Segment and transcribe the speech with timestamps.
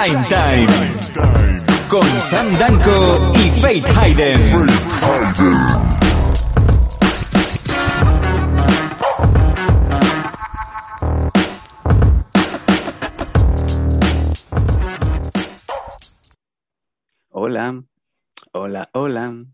[0.00, 0.66] Prime Time.
[1.90, 4.40] Con Sam Danco y Faith Hayden.
[17.28, 17.84] Hola,
[18.52, 19.44] hola, hola.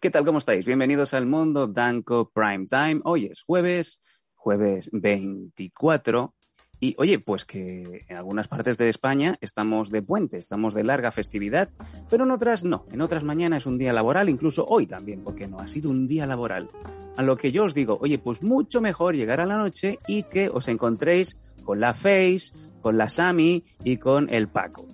[0.00, 0.24] ¿Qué tal?
[0.24, 0.66] ¿Cómo estáis?
[0.66, 3.00] Bienvenidos al Mundo Danco Prime Time.
[3.04, 4.02] Hoy es jueves,
[4.34, 6.35] jueves 24.
[6.78, 11.10] Y oye, pues que en algunas partes de España estamos de puente, estamos de larga
[11.10, 11.70] festividad,
[12.10, 12.84] pero en otras no.
[12.92, 16.06] En otras mañana es un día laboral, incluso hoy también, porque no ha sido un
[16.06, 16.68] día laboral.
[17.16, 20.24] A lo que yo os digo, oye, pues mucho mejor llegar a la noche y
[20.24, 24.86] que os encontréis con la Face, con la Sami y con el Paco,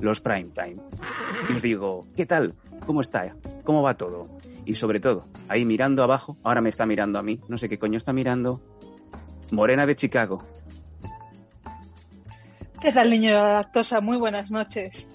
[0.00, 0.76] los Prime Time.
[1.50, 2.54] Y os digo, ¿qué tal?
[2.86, 3.36] ¿Cómo está?
[3.62, 4.28] ¿Cómo va todo?
[4.64, 7.78] Y sobre todo, ahí mirando abajo, ahora me está mirando a mí, no sé qué
[7.78, 8.60] coño está mirando,
[9.50, 10.42] Morena de Chicago.
[12.86, 14.00] ¿Qué tal, niño de la lactosa?
[14.00, 15.10] Muy buenas noches.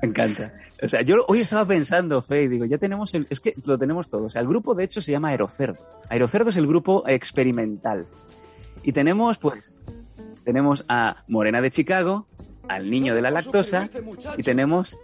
[0.00, 0.52] Me encanta.
[0.80, 3.26] O sea, yo hoy estaba pensando, Fe, y digo, ya tenemos el.
[3.28, 4.26] Es que lo tenemos todo.
[4.26, 5.84] O sea, el grupo de hecho se llama Aerocerdo.
[6.08, 8.06] Aerocerdo es el grupo experimental.
[8.84, 9.80] Y tenemos, pues,
[10.44, 12.28] tenemos a Morena de Chicago,
[12.68, 13.90] al niño de la lactosa,
[14.36, 14.96] y tenemos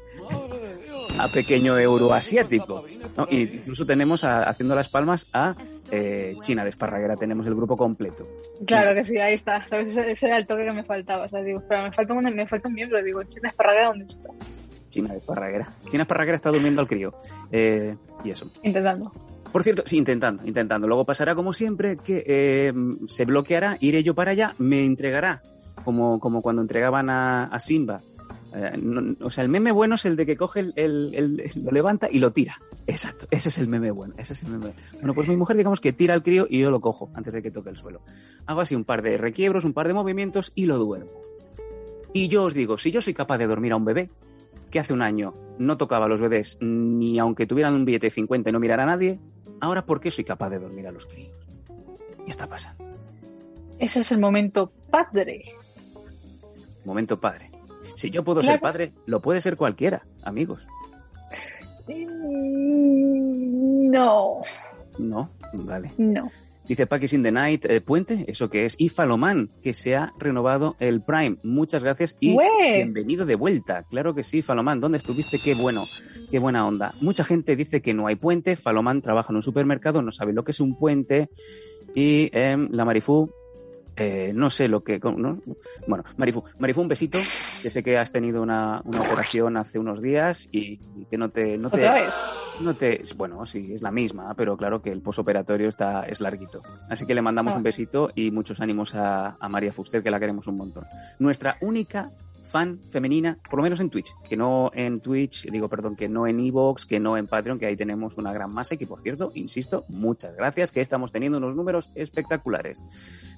[1.25, 2.85] a pequeño euroasiático.
[3.17, 3.27] ¿no?
[3.31, 5.55] Y incluso tenemos a- haciendo las palmas a
[5.91, 7.17] eh, China de Esparraguera.
[7.17, 8.27] Tenemos el grupo completo.
[8.67, 9.67] Claro que sí, ahí está.
[9.69, 9.97] ¿sabes?
[9.97, 11.25] Ese, era el toque que me faltaba.
[11.25, 13.03] O sea, digo, espera, me falta un, me falta un miembro.
[13.03, 14.29] Digo, China Esparraguera, ¿dónde está?
[14.89, 15.73] China de Esparraguera.
[15.89, 17.15] China Esparraguera está durmiendo al crío.
[17.53, 18.49] Eh, y eso.
[18.63, 19.13] Intentando.
[19.53, 20.87] Por cierto, sí, intentando, intentando.
[20.87, 22.73] Luego pasará como siempre que eh,
[23.09, 25.43] se bloqueará, iré yo para allá, me entregará,
[25.85, 28.01] como, como cuando entregaban a, a Simba.
[28.55, 31.53] Eh, no- o sea, el meme bueno es el de que coge el, el- el-
[31.65, 32.61] lo levanta y lo tira.
[32.87, 34.73] Exacto, ese es el meme bueno, ese es el meme.
[34.95, 37.43] Bueno, pues mi mujer digamos que tira al crío y yo lo cojo antes de
[37.43, 38.03] que toque el suelo.
[38.47, 41.11] Hago así un par de requiebros, un par de movimientos y lo duermo.
[42.13, 44.11] Y yo os digo, si yo soy capaz de dormir a un bebé,
[44.71, 48.11] que hace un año no tocaba a los bebés ni aunque tuvieran un billete de
[48.13, 49.19] 50 y no mirara a nadie,
[49.61, 51.41] ahora ¿por qué soy capaz de dormir a los críos?
[52.25, 52.85] ¿Qué está pasando?
[53.79, 55.55] Ese es el momento padre.
[56.85, 57.50] Momento padre.
[57.97, 60.67] Si yo puedo ser padre, lo puede ser cualquiera, amigos.
[61.89, 64.43] Mm, No,
[64.99, 65.93] No, vale.
[65.99, 66.31] no.
[66.67, 68.77] Dice Packers in the Night, eh, Puente, ¿eso que es?
[68.79, 71.39] Y Faloman, que se ha renovado el Prime.
[71.43, 72.45] Muchas gracias y ¡Ué!
[72.77, 73.83] bienvenido de vuelta.
[73.91, 75.41] Claro que sí, Faloman, ¿dónde estuviste?
[75.43, 75.87] Qué bueno,
[76.31, 76.95] qué buena onda.
[77.01, 78.55] Mucha gente dice que no hay puente.
[78.55, 81.29] Faloman trabaja en un supermercado, no sabe lo que es un puente.
[81.97, 83.29] Y em, la Marifú,
[84.01, 84.99] eh, no sé lo que...
[84.99, 85.41] ¿no?
[85.87, 87.19] Bueno, Marifú, Marifú, un besito.
[87.63, 91.29] Que sé que has tenido una, una operación hace unos días y, y que no
[91.29, 91.59] te...
[91.59, 92.15] No te ¿Otra vez?
[92.61, 96.63] no te, bueno, sí, es la misma, pero claro que el posoperatorio está, es larguito.
[96.89, 97.57] Así que le mandamos Ah.
[97.59, 100.85] un besito y muchos ánimos a, a María Fuster, que la queremos un montón.
[101.19, 102.11] Nuestra única
[102.45, 106.27] fan femenina, por lo menos en Twitch, que no en Twitch, digo, perdón, que no
[106.27, 109.01] en Evox, que no en Patreon, que ahí tenemos una gran masa y que, por
[109.03, 112.85] cierto, insisto, muchas gracias, que estamos teniendo unos números espectaculares.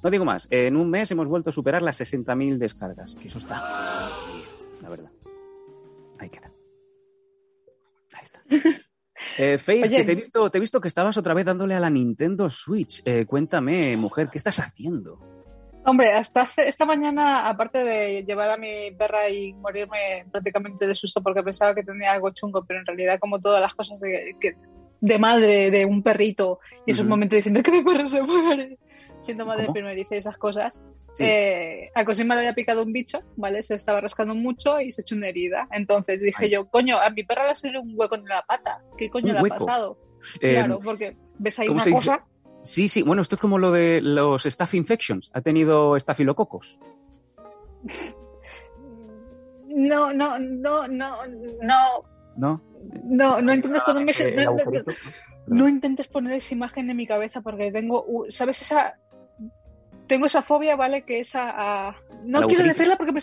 [0.03, 3.39] No digo más, en un mes hemos vuelto a superar las 60.000 descargas, que eso
[3.39, 5.11] está bien, la verdad.
[6.19, 6.53] Ahí queda.
[8.15, 8.43] Ahí está.
[9.39, 9.99] Eh, Faith, Oye.
[9.99, 12.51] que te he, visto, te he visto que estabas otra vez dándole a la Nintendo
[12.51, 13.03] Switch.
[13.05, 15.42] Eh, cuéntame, mujer, ¿qué estás haciendo?
[15.85, 20.95] Hombre, hasta hace- esta mañana, aparte de llevar a mi perra y morirme prácticamente de
[20.95, 24.37] susto porque pensaba que tenía algo chungo, pero en realidad como todas las cosas de,
[24.41, 24.55] que-
[25.01, 27.11] de madre, de un perrito, y esos Ujú.
[27.11, 28.79] momentos diciendo que mi perro se muere,
[29.23, 29.75] siendo madre ¿Cómo?
[29.75, 30.81] primeriza y esas cosas,
[31.15, 31.25] Sí.
[31.25, 33.63] eh, a Cosima le había picado un bicho, ¿vale?
[33.65, 35.67] Se estaba rascando mucho y se echó una herida.
[35.73, 36.51] Entonces dije Ay.
[36.51, 38.79] yo, coño, a mi perra le ha salido un hueco en la pata.
[38.97, 39.67] ¿Qué coño ¿Un le ha hueco?
[39.67, 39.99] pasado?
[40.41, 42.01] Eh, claro, porque ves ahí ¿cómo una se dice?
[42.63, 45.31] Sí, sí, bueno, esto es como lo de los staph infections.
[45.35, 46.79] Ha tenido estafilococos.
[49.69, 51.87] No, no, no, no, no,
[52.37, 52.63] ¿No?
[53.05, 54.85] no, no intentes ponerme ese- el
[55.47, 58.95] no, intentes poner esa imagen en mi cabeza porque tengo, ¿sabes esa?
[60.07, 61.05] Tengo esa fobia, ¿vale?
[61.05, 61.53] Que esa...
[61.57, 63.21] ah, no ¿El quiero decirla porque me...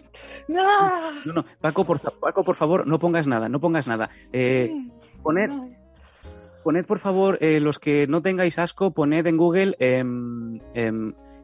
[0.48, 1.12] ¡No!
[1.26, 4.10] No, no, Paco, por, Paco, por favor, no pongas nada, no pongas nada.
[4.34, 4.74] Eh,
[5.22, 5.52] poner,
[6.64, 10.60] poned por favor, eh, los que no tengáis asco, poned en Google em,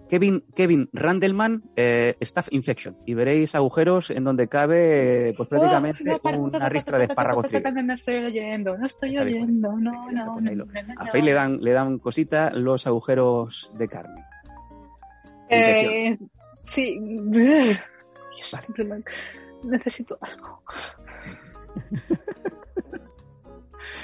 [0.10, 6.14] Kevin, Kevin Randleman eh, Staff Infection y veréis agujeros en donde cabe pues prácticamente Oh,
[6.14, 7.52] no, para, una ristra de espárragos.
[7.52, 10.08] No estoy oyendo, no estoy oyendo, no,
[10.98, 14.24] A Fey le dan, le dan cosita los agujeros de carne.
[15.50, 16.18] Eh,
[16.64, 17.00] sí.
[19.64, 20.62] Necesito algo.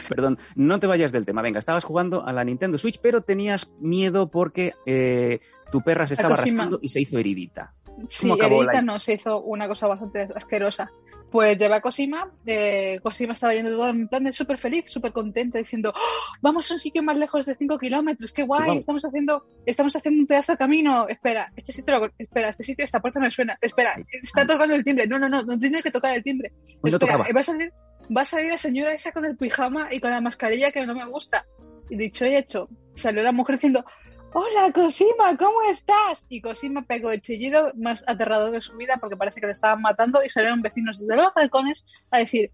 [0.09, 1.41] Perdón, no te vayas del tema.
[1.41, 5.39] Venga, estabas jugando a la Nintendo Switch, pero tenías miedo porque eh,
[5.71, 6.63] tu perra se estaba Cosima.
[6.63, 7.73] rascando y se hizo heridita.
[8.07, 8.81] Sí, historia?
[8.85, 10.89] no, se hizo una cosa bastante asquerosa.
[11.29, 15.13] Pues llevé a Cosima, eh, Cosima estaba yendo todo en plan de súper feliz, súper
[15.13, 18.77] contenta, diciendo, "Oh, vamos a un sitio más lejos de 5 kilómetros, qué guay, Vamos.
[18.79, 22.83] estamos haciendo, estamos haciendo un pedazo de camino, espera, este sitio, lo- espera, este sitio,
[22.83, 25.91] esta puerta me suena, espera, está tocando el timbre, no, no, no, no tiene que
[25.91, 27.25] tocar el timbre, no espera, tocaba.
[27.29, 27.71] eh, va a salir,
[28.15, 30.95] va a salir la señora esa con el pijama y con la mascarilla que no
[30.95, 31.45] me gusta.
[31.89, 33.85] Y dicho y hecho, salió la mujer diciendo,
[34.33, 36.25] Hola Cosima, ¿cómo estás?
[36.29, 39.81] Y Cosima pegó el chillido más aterrador de su vida porque parece que le estaban
[39.81, 42.51] matando y salieron vecinos desde los balcones a decir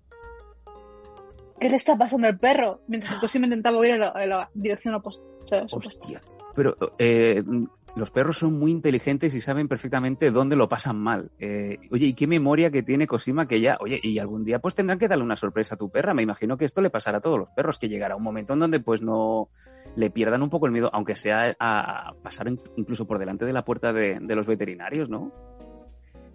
[1.59, 2.81] ¿Qué le está pasando al perro?
[2.87, 5.23] Mientras que Cosima intentaba ir a la, a la dirección opuesta.
[5.71, 6.21] Hostia.
[6.55, 7.43] Pero eh,
[7.95, 11.31] los perros son muy inteligentes y saben perfectamente dónde lo pasan mal.
[11.39, 14.75] Eh, oye, y qué memoria que tiene Cosima que ya, oye, y algún día pues
[14.75, 16.13] tendrán que darle una sorpresa a tu perra.
[16.13, 18.59] Me imagino que esto le pasará a todos los perros, que llegará un momento en
[18.59, 19.49] donde pues no
[19.95, 23.53] le pierdan un poco el miedo, aunque sea a, pasar in- incluso por delante de
[23.53, 25.31] la puerta de, los veterinarios, ¿no?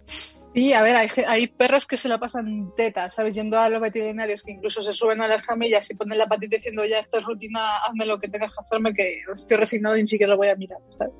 [0.03, 3.35] Sí, a ver, hay, hay perros que se la pasan tetas, ¿sabes?
[3.35, 6.57] Yendo a los veterinarios que incluso se suben a las camillas y ponen la patita
[6.57, 10.01] diciendo ya esto es rutina, hazme lo que tengas que hacerme que estoy resignado y
[10.01, 11.13] ni siquiera lo voy a mirar, ¿sabes?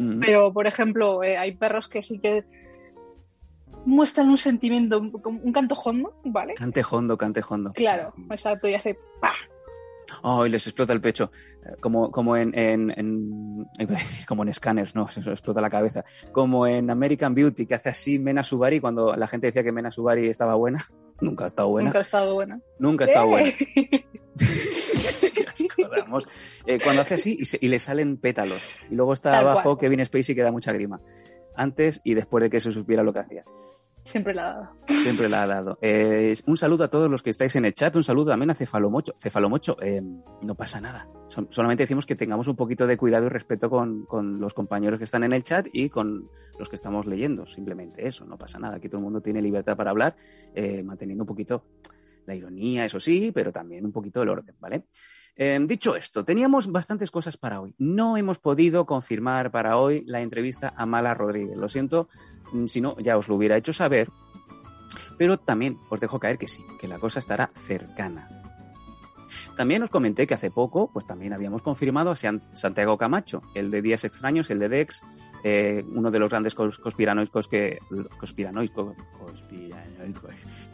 [0.00, 0.20] Mm.
[0.20, 2.44] Pero, por ejemplo, eh, hay perros que sí que
[3.84, 5.12] muestran un sentimiento, un,
[5.42, 6.54] un canto hondo, ¿vale?
[6.54, 7.72] Cante hondo, cante hondo.
[7.74, 9.32] Claro, exacto, y hace ¡pah!
[10.22, 11.30] Oh, y les explota el pecho.
[11.64, 13.66] Eh, Como, como en, en, en-
[14.26, 16.04] como en Scanners, no, se se explota la cabeza.
[16.32, 19.90] Como en American Beauty, que hace así Mena Subari cuando la gente decía que Mena
[19.90, 20.84] Subari estaba buena.
[21.20, 21.86] Nunca ha estado buena.
[21.88, 22.60] Nunca ha estado buena.
[22.78, 23.50] Nunca ha estado buena.
[25.82, 26.74] ¡Eh!
[26.74, 28.62] Eh, cuando hace así y, se- y le salen pétalos.
[28.90, 29.78] Y luego está Tal abajo cual.
[29.78, 31.00] Kevin Spacey que da mucha grima.
[31.56, 33.44] Antes y después de que se supiera lo que hacía.
[34.02, 34.76] Siempre la ha dado.
[35.02, 35.78] Siempre la ha dado.
[35.82, 38.54] Eh, un saludo a todos los que estáis en el chat, un saludo también a
[38.54, 39.14] Cefalomocho.
[39.18, 40.00] Cefalomocho, eh,
[40.40, 41.06] no pasa nada.
[41.28, 44.98] Son- solamente decimos que tengamos un poquito de cuidado y respeto con, con los compañeros
[44.98, 47.44] que están en el chat y con los que estamos leyendo.
[47.46, 48.76] Simplemente eso, no pasa nada.
[48.76, 50.16] Aquí todo el mundo tiene libertad para hablar,
[50.54, 51.66] eh, manteniendo un poquito
[52.26, 54.84] la ironía, eso sí, pero también un poquito el orden, ¿vale?
[55.42, 57.74] Eh, dicho esto, teníamos bastantes cosas para hoy.
[57.78, 61.56] No hemos podido confirmar para hoy la entrevista a Mala Rodríguez.
[61.56, 62.10] Lo siento,
[62.52, 64.10] mm, si no, ya os lo hubiera hecho saber.
[65.16, 68.28] Pero también os dejo caer que sí, que la cosa estará cercana.
[69.56, 73.70] También os comenté que hace poco, pues también habíamos confirmado a San- Santiago Camacho, el
[73.70, 75.02] de Días Extraños, el de Dex,
[75.44, 77.78] eh, uno de los grandes cos- conspiranoicos que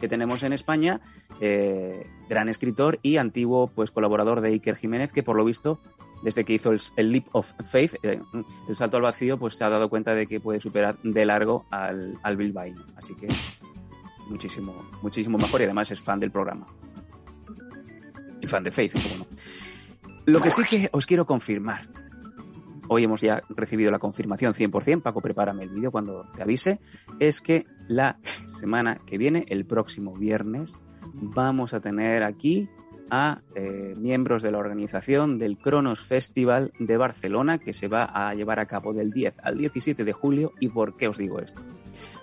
[0.00, 1.00] que tenemos en España,
[1.40, 5.80] eh, gran escritor y antiguo pues colaborador de Iker Jiménez, que por lo visto
[6.22, 8.20] desde que hizo el, Leap of Faith, eh,
[8.68, 11.66] el salto al vacío, pues se ha dado cuenta de que puede superar de largo
[11.70, 12.82] al, al bilbaíno.
[12.96, 13.28] Así que
[14.28, 16.66] muchísimo, muchísimo mejor y además es fan del programa.
[18.40, 19.26] Y fan de Faith, como no.
[20.24, 21.88] Lo que sí que os quiero confirmar.
[22.88, 26.81] Hoy hemos ya recibido la confirmación 100%, Paco, prepárame el vídeo cuando te avise,
[27.19, 30.81] es que la semana que viene, el próximo viernes,
[31.14, 32.69] vamos a tener aquí
[33.11, 38.35] a eh, miembros de la organización del Cronos Festival de Barcelona que se va a
[38.35, 40.52] llevar a cabo del 10 al 17 de julio.
[40.61, 41.62] ¿Y por qué os digo esto?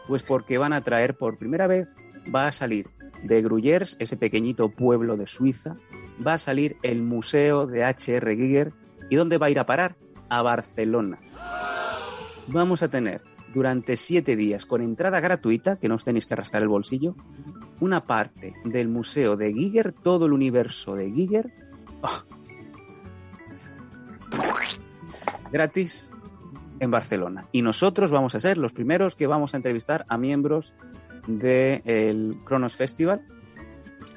[0.08, 1.94] Pues porque van a traer por primera vez,
[2.34, 2.90] va a salir
[3.24, 5.78] de Gruyères, ese pequeñito pueblo de Suiza,
[6.26, 8.36] va a salir el Museo de H.R.
[8.36, 8.74] Giger.
[9.10, 9.96] ¿Y dónde va a ir a parar?
[10.30, 11.20] A Barcelona.
[12.48, 13.22] Vamos a tener
[13.54, 17.16] durante siete días con entrada gratuita, que no os tenéis que rascar el bolsillo,
[17.80, 21.54] una parte del museo de Giger, todo el universo de Giger,
[22.02, 22.24] ¡oh!
[25.52, 26.10] gratis
[26.80, 27.48] en Barcelona.
[27.52, 30.74] Y nosotros vamos a ser los primeros que vamos a entrevistar a miembros
[31.28, 33.22] del Cronos Festival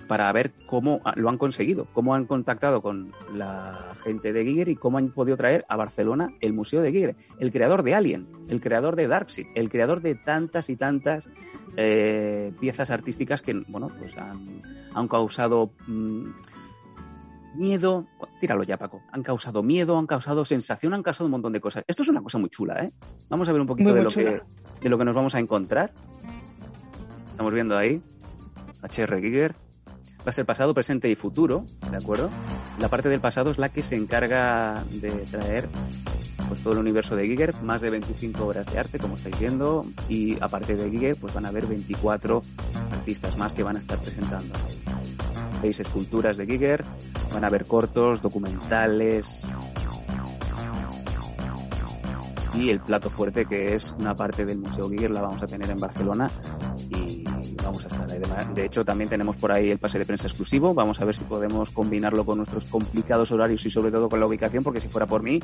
[0.07, 4.77] para ver cómo lo han conseguido, cómo han contactado con la gente de Giger y
[4.77, 8.61] cómo han podido traer a Barcelona el Museo de Giger, el creador de Alien, el
[8.61, 11.29] creador de Darkseid, el creador de tantas y tantas
[11.77, 14.63] eh, piezas artísticas que, bueno, pues han,
[14.95, 16.31] han causado mmm,
[17.55, 18.07] miedo,
[18.41, 21.85] tíralo ya Paco, han causado miedo, han causado sensación, han causado un montón de cosas.
[21.87, 22.93] Esto es una cosa muy chula, ¿eh?
[23.29, 24.45] Vamos a ver un poquito Muy, de muy lo, chula.
[24.79, 25.93] que, de lo que nos vamos a encontrar.
[27.31, 28.03] Estamos viendo ahí,
[28.83, 29.55] HR Giger,
[30.26, 32.30] Va a ser pasado, presente y futuro, ¿de acuerdo?
[32.80, 35.68] La parte del pasado es la que se encarga de traer
[36.49, 39.87] pues todo el universo de Giger, más de 25 obras de arte, como estáis viendo,
[40.09, 42.42] y aparte de Giger, pues van a haber 24
[42.90, 44.52] artistas más que van a estar presentando.
[45.62, 46.85] Veis esculturas de Giger,
[47.33, 49.47] van a haber cortos, documentales,
[52.54, 55.71] y el plato fuerte que es una parte del Museo Giger la vamos a tener
[55.71, 56.28] en Barcelona
[57.66, 58.54] vamos a estar ahí.
[58.54, 60.73] De hecho, también tenemos por ahí el pase de prensa exclusivo.
[60.73, 64.26] Vamos a ver si podemos combinarlo con nuestros complicados horarios y sobre todo con la
[64.26, 65.40] ubicación, porque si fuera por mí,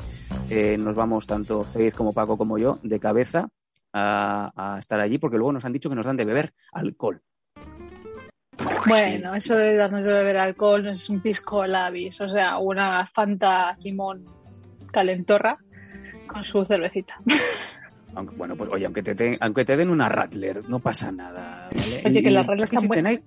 [0.49, 3.49] eh, nos vamos tanto Faith como Paco como yo de cabeza
[3.93, 7.21] a, estar allí, porque luego nos han dicho que nos dan de beber alcohol.
[8.87, 13.77] Bueno, eso de darnos de beber alcohol es un pisco labis, o sea, una Fanta
[13.81, 14.23] limón
[14.91, 15.57] calentorra
[16.27, 17.19] con su cervecita.
[18.15, 21.69] Aunque, bueno, pues oye, aunque te, den, aunque te den una Rattler, no pasa nada.
[21.75, 22.03] ¿vale?
[22.05, 23.19] Oye, que las Rattler están buenas.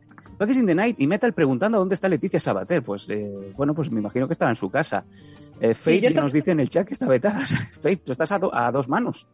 [0.50, 2.82] Is in the Night y Metal preguntando dónde está Leticia Sabater.
[2.82, 5.04] Pues eh, bueno, pues me imagino que estará en su casa.
[5.60, 7.40] Eh, tam- nos dice en el chat que está vetada.
[7.80, 9.26] Faith, tú estás a, do- a dos manos.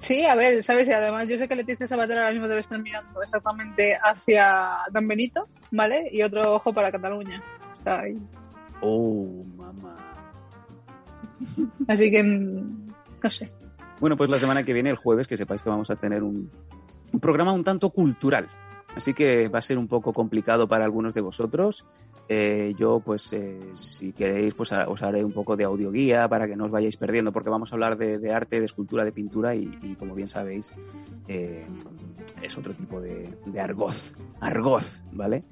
[0.00, 0.86] Sí, a ver, ¿sabes?
[0.86, 5.08] Y además yo sé que Leticia Sabater ahora mismo debe estar mirando exactamente hacia Dan
[5.08, 6.10] Benito, ¿vale?
[6.12, 7.42] Y otro ojo para Cataluña.
[7.72, 8.18] Está ahí.
[8.82, 9.96] Oh, mamá.
[11.88, 13.50] Así que, no sé.
[14.04, 16.50] Bueno, pues la semana que viene, el jueves, que sepáis que vamos a tener un,
[17.22, 18.50] programa un tanto cultural.
[18.94, 21.86] Así que va a ser un poco complicado para algunos de vosotros.
[22.28, 26.54] Eh, yo, pues, eh, si queréis, pues os haré un poco de audioguía para que
[26.54, 29.74] no os vayáis perdiendo, porque vamos a hablar de, arte, de escultura, de pintura y,
[29.80, 30.70] y, como bien sabéis,
[31.26, 31.64] eh,
[32.42, 34.12] es otro tipo de, de argoz.
[34.38, 35.44] Argoz, ¿vale?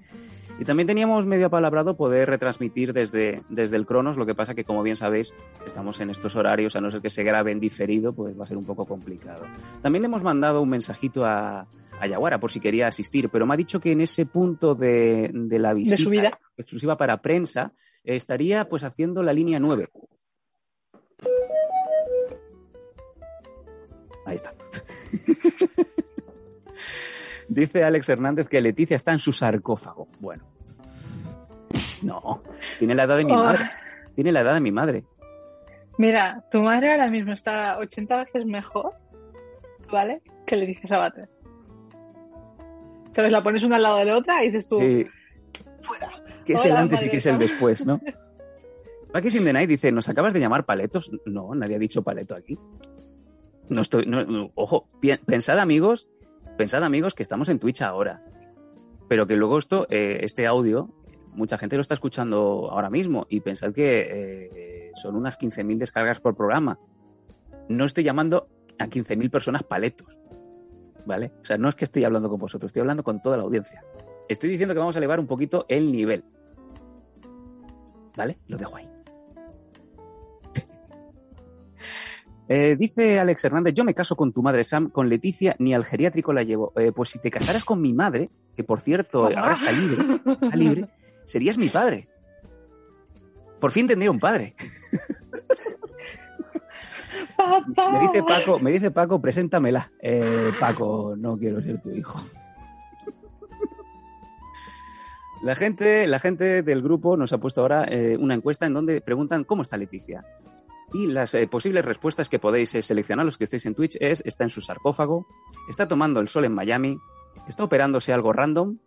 [0.58, 4.64] Y también teníamos medio apalabrado poder retransmitir desde, desde el Cronos, lo que pasa que,
[4.64, 5.34] como bien sabéis,
[5.66, 8.46] estamos en estos horarios, a no ser que se grabe en diferido, pues va a
[8.46, 9.44] ser un poco complicado.
[9.80, 11.66] También le hemos mandado un mensajito a,
[12.02, 15.30] a Yaguara por si quería asistir, pero me ha dicho que en ese punto de,
[15.32, 16.38] de la visita su vida.
[16.56, 17.72] exclusiva para prensa
[18.04, 19.88] eh, estaría pues haciendo la línea 9.
[24.26, 24.54] Ahí está.
[27.54, 30.08] Dice Alex Hernández que Leticia está en su sarcófago.
[30.20, 30.42] Bueno.
[32.00, 32.42] No,
[32.78, 33.36] tiene la edad de mi Oh.
[33.36, 33.70] madre.
[34.14, 35.04] Tiene la edad de mi madre.
[35.98, 38.94] Mira, tu madre ahora mismo está 80 veces mejor,
[39.90, 40.22] ¿vale?
[40.46, 41.28] Que Leticia Sabater.
[43.12, 43.30] ¿Sabes?
[43.30, 45.06] La pones una al lado de la otra y dices tú, Sí,
[45.82, 46.10] fuera.
[46.46, 48.00] que es el antes y que es el después, ¿no?
[49.22, 51.10] Is in the Night dice, ¿nos acabas de llamar paletos?
[51.26, 52.58] No, nadie ha dicho paleto aquí.
[53.68, 54.88] No estoy, no, no, ojo,
[55.26, 56.08] pensad amigos,
[56.56, 58.24] pensad amigos que estamos en Twitch ahora,
[59.08, 60.88] pero que luego esto, eh, este audio,
[61.32, 66.20] mucha gente lo está escuchando ahora mismo y pensad que eh, son unas 15.000 descargas
[66.20, 66.78] por programa.
[67.68, 70.16] No estoy llamando a 15.000 personas paletos,
[71.06, 71.32] ¿vale?
[71.42, 73.84] O sea, no es que estoy hablando con vosotros, estoy hablando con toda la audiencia.
[74.28, 76.24] Estoy diciendo que vamos a elevar un poquito el nivel.
[78.16, 78.38] ¿Vale?
[78.46, 78.88] Lo dejo ahí.
[82.54, 85.86] Eh, dice Alex Hernández, yo me caso con tu madre Sam, con Leticia ni al
[85.86, 86.74] geriátrico la llevo.
[86.76, 89.38] Eh, pues si te casaras con mi madre, que por cierto ¿Cómo?
[89.38, 90.88] ahora está libre, está libre,
[91.24, 92.10] serías mi padre.
[93.58, 94.54] Por fin tendría un padre.
[97.38, 99.90] Me dice Paco, me dice Paco, preséntamela.
[100.00, 102.22] Eh, Paco, no quiero ser tu hijo.
[105.42, 109.00] La gente, la gente del grupo nos ha puesto ahora eh, una encuesta en donde
[109.00, 110.24] preguntan cómo está Leticia.
[110.92, 114.22] Y las eh, posibles respuestas que podéis eh, seleccionar, los que estéis en Twitch, es
[114.26, 115.26] está en su sarcófago,
[115.68, 116.98] está tomando el sol en Miami,
[117.48, 118.78] está operándose algo random,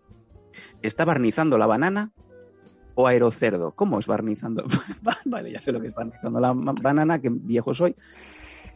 [0.82, 2.12] está barnizando la banana
[2.94, 3.72] o aerocerdo.
[3.72, 4.64] ¿Cómo es barnizando?
[5.26, 7.96] vale, ya sé lo que es barnizando la banana, que viejo soy.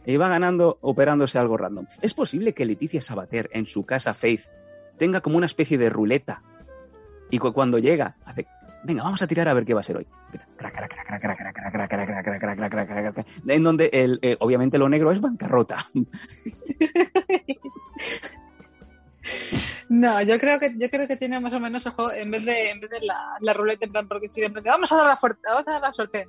[0.04, 1.86] Y va ganando operándose algo random.
[2.02, 4.42] ¿Es posible que Leticia Sabater en su casa Faith
[4.98, 6.42] tenga como una especie de ruleta
[7.30, 8.46] y cu- cuando llega hace
[8.84, 10.06] venga, vamos a tirar a ver qué va a ser hoy.
[13.46, 15.78] En donde el, eh, obviamente lo negro es bancarrota.
[19.90, 22.70] No, yo creo que yo creo que tiene más o menos ojo, en vez de
[22.70, 25.40] en vez de la, ruleta en plan porque si de vamos a dar la fuerza,
[25.46, 26.28] vamos a dar la suerte.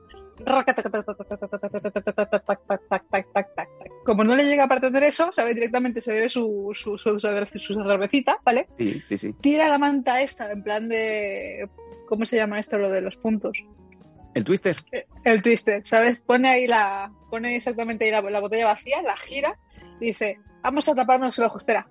[4.03, 7.83] Como no le llega a pertenecer eso, sabe directamente se bebe su su, su, su,
[7.83, 8.67] cervecita, ¿vale?
[8.77, 11.69] sí sí sí Tira la manta esta en plan de
[12.07, 13.57] ¿cómo se llama esto lo de los puntos?
[14.33, 14.75] el twister
[15.23, 16.19] El twister, ¿sabes?
[16.21, 19.57] Pone ahí la pone exactamente ahí la, la botella vacía, la gira
[19.99, 21.87] y dice, "Vamos a taparnos el ojo, espera."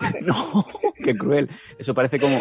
[0.22, 0.64] no
[1.02, 1.48] qué cruel
[1.78, 2.36] eso parece como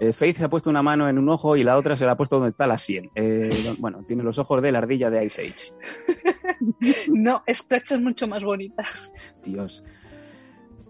[0.00, 2.12] eh, Faith se ha puesto una mano en un ojo y la otra se la
[2.12, 5.24] ha puesto donde está la sien Eh, bueno tiene los ojos de la ardilla de
[5.24, 5.72] Ice Age
[7.12, 8.84] No, Scratch es mucho más bonita.
[9.44, 9.84] Dios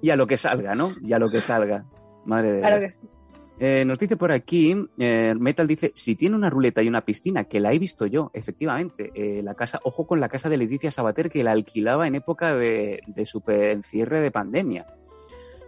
[0.02, 1.84] y a lo que salga no y a lo que salga
[2.24, 2.92] madre de Claro Dios.
[2.92, 3.14] que.
[3.60, 7.44] Eh, nos dice por aquí, eh, Metal dice, si tiene una ruleta y una piscina,
[7.44, 9.12] que la he visto yo, efectivamente.
[9.44, 13.00] La casa, ojo con la casa de Leticia Sabater, que la alquilaba en época de,
[13.06, 14.86] de super encierre de pandemia.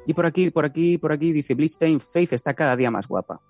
[0.07, 3.41] Y por aquí, por aquí, por aquí dice Blitzstein, Faith está cada día más guapa.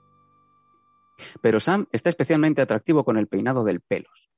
[1.40, 4.30] Pero Sam está especialmente atractivo con el peinado del pelos.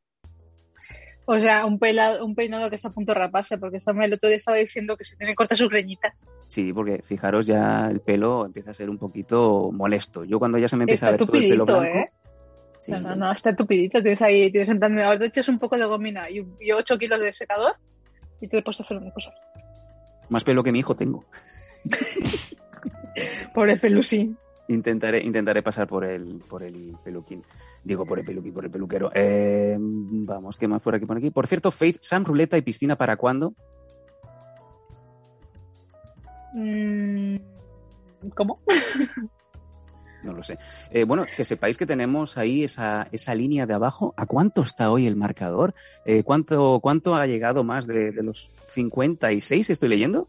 [1.31, 4.15] O sea, un, pelado, un peinado que está a punto de raparse, porque Sam el
[4.15, 6.23] otro día estaba diciendo que se tiene cortas sus greñitas.
[6.49, 10.25] Sí, porque fijaros ya el pelo empieza a ser un poquito molesto.
[10.25, 11.85] Yo cuando ya se me empieza Está a ver todo el pelo blanco...
[11.85, 12.11] ¿eh?
[12.81, 14.01] sí, No, no, no, está tupidito.
[14.01, 17.21] Tienes ahí, tienes en plan de, echas un poco de gomina y, y 8 kilos
[17.21, 17.77] de secador
[18.41, 19.31] y te puedes hacer una cosa.
[20.31, 21.27] Más pelo que mi hijo tengo.
[23.59, 24.39] Pobre pelusín.
[24.69, 27.43] Intentaré, intentaré pasar por el, por el peluquín.
[27.83, 29.11] Digo, por el peluquín, por el peluquero.
[29.13, 31.33] Eh, vamos, ¿qué más por aquí, por aquí?
[31.33, 33.55] Por cierto, Faith, Sam, ruleta y piscina para cuándo?
[36.55, 37.39] Mm,
[38.37, 38.61] ¿Cómo?
[40.23, 40.59] No lo sé.
[40.91, 44.15] Eh, bueno, que sepáis que tenemos ahí esa, esa línea de abajo.
[44.17, 45.75] ¿A cuánto está hoy el marcador?
[46.05, 49.71] Eh, ¿cuánto, ¿Cuánto ha llegado más de, de los 56?
[49.71, 50.29] ¿Estoy leyendo?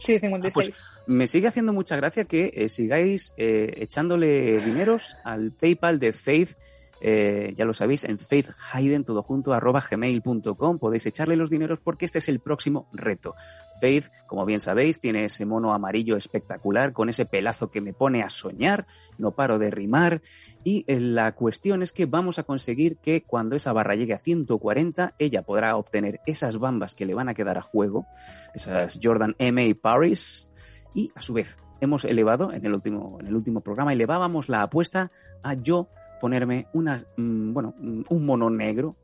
[0.00, 0.52] Sí, 56.
[0.54, 6.12] pues, Me sigue haciendo mucha gracia que eh, sigáis eh, echándole dineros al PayPal de
[6.12, 6.56] Faith.
[7.02, 10.78] eh, ya lo sabéis, en Faith Hayden, todo junto, arroba gmail.com.
[10.78, 13.34] Podéis echarle los dineros porque este es el próximo reto.
[13.80, 18.22] Faith, como bien sabéis, tiene ese mono amarillo espectacular con ese pelazo que me pone
[18.22, 18.86] a soñar,
[19.18, 20.22] no paro de rimar.
[20.62, 24.18] Y eh, la cuestión es que vamos a conseguir que cuando esa barra llegue a
[24.18, 28.06] 140, ella podrá obtener esas bambas que le van a quedar a juego,
[28.54, 29.74] esas Jordan M.A.
[29.74, 30.50] Paris,
[30.94, 34.62] y a su vez hemos elevado en el último, en el último programa, elevábamos la
[34.62, 35.10] apuesta
[35.42, 35.88] a yo
[36.20, 38.96] ponerme una, mm, bueno, mm, un mono negro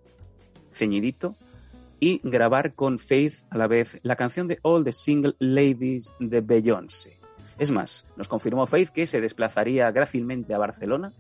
[0.73, 1.37] ceñidito
[2.01, 6.41] y grabar con Faith a la vez la canción de All the Single Ladies de
[6.41, 7.19] Beyoncé.
[7.59, 11.13] Es más, nos confirmó Faith que se desplazaría grácilmente a Barcelona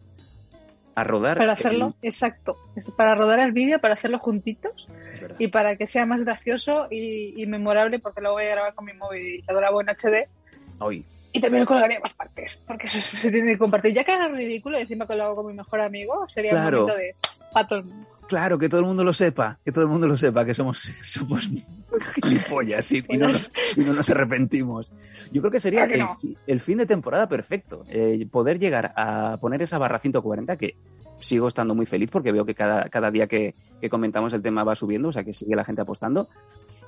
[0.94, 1.36] a rodar.
[1.38, 2.56] Para hacerlo, exacto.
[2.74, 4.86] Es para rodar el vídeo, para hacerlo juntitos
[5.20, 8.74] el- y para que sea más gracioso y, y memorable, porque lo voy a grabar
[8.74, 10.28] con mi móvil y lo grabo en HD.
[10.78, 11.04] Hoy.
[11.32, 13.92] Y también lo colgaría en más partes, porque eso se tiene que compartir.
[13.92, 16.84] Ya que haga ridículo y encima que lo hago con mi mejor amigo, sería Claro.
[16.84, 17.14] un momento de
[17.52, 18.08] para todo el mundo.
[18.28, 20.78] Claro, que todo el mundo lo sepa, que todo el mundo lo sepa, que somos,
[21.02, 21.48] somos
[22.22, 24.92] gilipollas y, y no nos, y no nos arrepentimos.
[25.32, 25.88] Yo creo que sería
[26.46, 27.84] el fin de temporada perfecto.
[27.88, 30.76] eh, poder llegar a poner esa barra 140, que
[31.20, 34.64] sigo estando muy feliz porque veo que cada, cada día que, que comentamos el tema
[34.64, 36.28] va subiendo, o sea que sigue la gente apostando.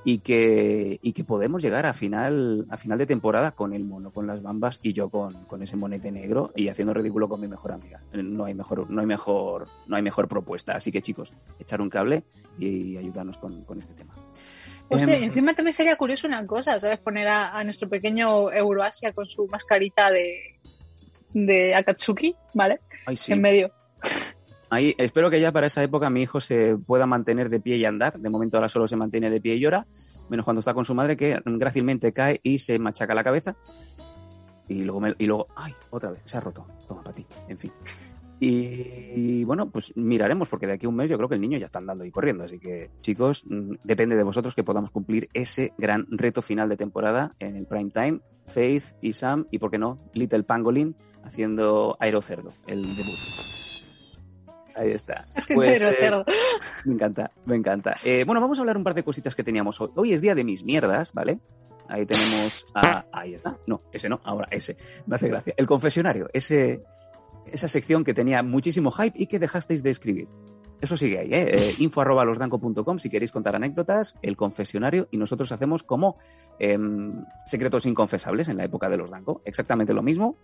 [0.05, 4.11] Y que, y que podemos llegar a final, a final de temporada con el mono,
[4.11, 7.47] con las bambas y yo con, con ese monete negro y haciendo ridículo con mi
[7.47, 8.01] mejor amiga.
[8.13, 10.73] No hay mejor, no hay mejor, no hay mejor propuesta.
[10.73, 12.23] Así que chicos, echar un cable
[12.57, 14.15] y ayudarnos con, con este tema.
[14.89, 16.99] Hostia, Em, encima también sería curioso una cosa, ¿sabes?
[16.99, 20.59] Poner a, a nuestro pequeño Euroasia con su mascarita de,
[21.33, 22.79] de Akatsuki, ¿vale?
[23.05, 23.33] ay, sí.
[23.33, 23.71] En medio.
[24.71, 27.85] Ahí, espero que ya para esa época mi hijo se pueda mantener de pie y
[27.85, 28.19] andar.
[28.19, 29.87] De momento ahora solo se mantiene de pie y llora,
[30.29, 33.55] menos cuando está con su madre que grácilmente cae y se machaca la cabeza.
[34.67, 36.67] Y luego, me- y luego, ay, otra vez, se ha roto.
[36.87, 37.71] Toma para ti, en fin.
[38.41, 41.57] Y, bueno, pues miraremos, porque de aquí a un mes yo creo que el niño
[41.57, 42.43] ya está andando y corriendo.
[42.45, 46.77] Así que, chicos, mm, depende de vosotros que podamos cumplir ese gran reto final de
[46.77, 48.19] temporada en el prime time.
[48.47, 53.68] Faith y Sam, y por qué no, Little Pangolin haciendo Aerocerdo, el debut.
[54.75, 55.25] Ahí está.
[55.53, 56.11] Pues, eh,
[56.85, 57.97] me encanta, me encanta.
[58.03, 59.89] Eh, bueno, vamos a hablar un par de cositas que teníamos hoy.
[59.95, 61.39] Hoy es día de mis mierdas, ¿vale?
[61.87, 63.05] Ahí tenemos a...
[63.11, 63.57] Ahí está.
[63.65, 64.77] No, ese no, ahora ese.
[65.07, 65.53] Me hace gracia.
[65.57, 66.83] El confesionario, ese,
[67.47, 70.27] esa sección que tenía muchísimo hype y que dejasteis de escribir.
[70.81, 71.47] Eso sigue ahí, ¿eh?
[71.51, 76.17] eh info arroba losdanco.com si queréis contar anécdotas, el confesionario y nosotros hacemos como
[76.57, 79.41] em, secretos inconfesables en la época de los Danco.
[79.43, 80.37] Exactamente lo mismo.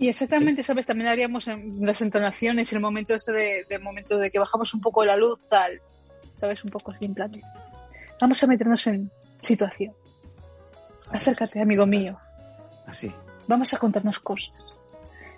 [0.00, 0.86] Y exactamente, ¿sabes?
[0.86, 4.80] También haríamos en las entonaciones, el momento este de, de momento de que bajamos un
[4.80, 5.78] poco la luz, tal.
[6.36, 6.64] ¿Sabes?
[6.64, 7.30] Un poco así en plan
[8.18, 9.10] Vamos a meternos en
[9.40, 9.92] situación.
[11.10, 12.16] Acércate, amigo mío.
[12.86, 13.12] Así.
[13.46, 14.54] Vamos a contarnos cosas.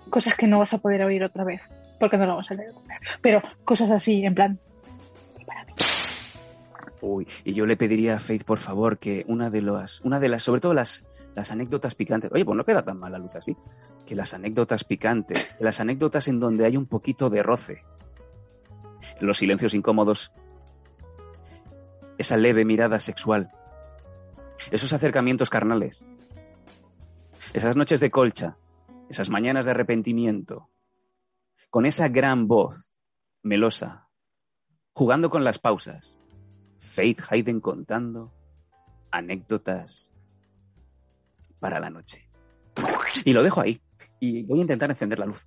[0.09, 1.62] Cosas que no vas a poder oír otra vez,
[1.98, 2.72] porque no lo vas a leer.
[3.20, 4.61] Pero cosas así, en plan.
[7.01, 10.29] Uy, y yo le pediría a Faith, por favor, que una de las, una de
[10.29, 13.35] las, sobre todo las, las anécdotas picantes, oye, pues no queda tan mal la luz
[13.35, 13.57] así,
[14.06, 17.84] que las anécdotas picantes, que las anécdotas en donde hay un poquito de roce,
[19.20, 20.32] los silencios incómodos,
[22.18, 23.50] esa leve mirada sexual,
[24.70, 26.04] esos acercamientos carnales,
[27.52, 28.56] esas noches de colcha,
[29.08, 30.68] esas mañanas de arrepentimiento,
[31.70, 32.94] con esa gran voz
[33.42, 34.08] melosa,
[34.92, 36.18] jugando con las pausas,
[36.78, 38.32] Faith Hayden contando
[39.10, 40.12] anécdotas
[41.60, 42.28] para la noche.
[43.24, 43.80] Y lo dejo ahí.
[44.22, 45.44] Y voy a intentar encender la luz.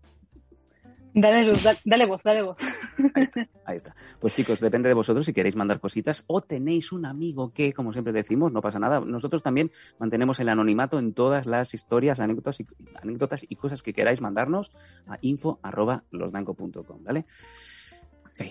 [1.14, 2.58] Dale luz, dale, dale voz, dale voz.
[3.14, 3.96] Ahí está, ahí está.
[4.20, 7.94] Pues chicos, depende de vosotros si queréis mandar cositas o tenéis un amigo que, como
[7.94, 9.00] siempre decimos, no pasa nada.
[9.00, 12.68] Nosotros también mantenemos el anonimato en todas las historias, anécdotas y,
[13.02, 14.74] anécdotas y cosas que queráis mandarnos
[15.08, 17.26] a info.losdanco.com, ¿vale?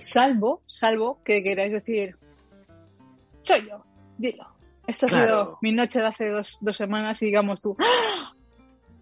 [0.00, 2.16] Salvo, salvo que queráis decir,
[3.42, 3.84] soy yo,
[4.16, 4.46] dilo.
[4.86, 8.34] Esto ha sido mi noche de hace dos, dos semanas y digamos tú, ¡Ah!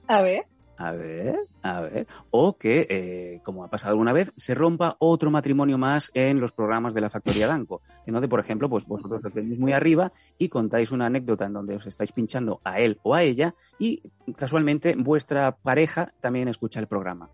[0.09, 2.07] a ver, A ver, a ver.
[2.31, 6.53] O que, eh, como ha pasado alguna vez, se rompa otro matrimonio más en los
[6.53, 7.83] programas de la Factoría Danco.
[8.07, 11.53] En donde, por ejemplo, pues vosotros os venís muy arriba y contáis una anécdota en
[11.53, 14.03] donde os estáis pinchando a él o a ella y
[14.37, 17.31] casualmente vuestra pareja también escucha el programa.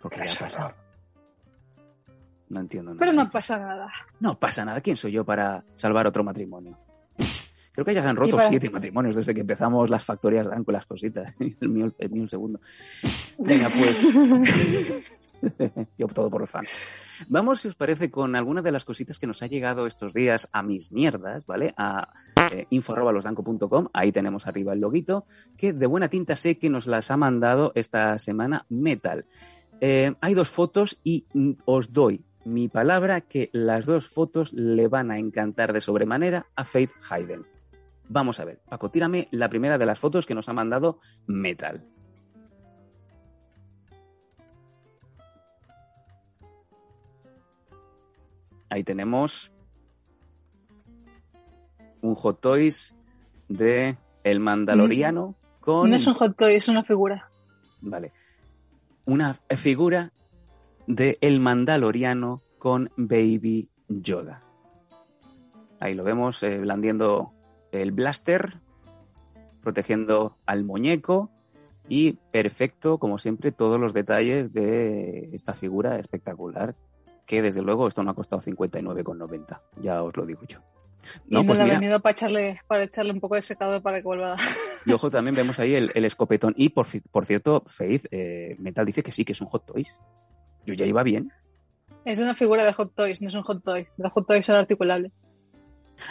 [0.00, 0.74] Porque ya ha pasado.
[2.50, 3.00] No entiendo nada.
[3.00, 3.90] pero no pasa nada.
[4.20, 4.80] No pasa nada.
[4.80, 6.78] ¿Quién soy yo para salvar otro matrimonio?
[7.74, 10.62] Creo que ya se han roto para- siete matrimonios desde que empezamos las factorías dan
[10.62, 11.34] con las cositas.
[11.60, 12.60] El mío, el mío el segundo.
[13.38, 14.06] Venga, pues.
[15.98, 16.68] yo todo por los fans.
[17.28, 20.48] Vamos, si os parece, con alguna de las cositas que nos ha llegado estos días
[20.52, 21.74] a mis mierdas, ¿vale?
[21.76, 22.12] A
[22.52, 23.88] eh, info.losdanco.com.
[23.92, 27.72] Ahí tenemos arriba el loguito, que de buena tinta sé que nos las ha mandado
[27.74, 29.26] esta semana Metal.
[29.80, 34.88] Eh, hay dos fotos y mm, os doy mi palabra que las dos fotos le
[34.88, 37.44] van a encantar de sobremanera a Faith Hayden.
[38.08, 41.84] Vamos a ver, Paco, tírame la primera de las fotos que nos ha mandado Metal.
[48.68, 49.52] Ahí tenemos
[52.00, 52.96] un Hot Toys
[53.48, 55.90] de El Mandaloriano con...
[55.90, 57.30] No es un hot toy, es una figura.
[57.80, 58.12] Vale.
[59.06, 60.12] Una figura
[60.86, 64.42] de El Mandaloriano con Baby Yoda.
[65.80, 67.33] Ahí lo vemos eh, blandiendo
[67.82, 68.60] el blaster,
[69.62, 71.30] protegiendo al muñeco
[71.88, 76.74] y perfecto, como siempre, todos los detalles de esta figura espectacular,
[77.26, 80.60] que desde luego esto no ha costado 59,90, ya os lo digo yo.
[81.26, 83.98] y No, no pues mira, venido para echarle, para echarle un poco de secador para
[83.98, 84.36] que vuelva a...
[84.86, 86.54] y ojo, también vemos ahí el, el escopetón.
[86.56, 89.98] Y por, por cierto, Faith, eh, Metal dice que sí, que es un Hot Toys.
[90.66, 91.30] Yo ya iba bien.
[92.04, 93.88] Es una figura de hot toys, no es un hot toy.
[93.96, 95.12] Los hot toys son articulables.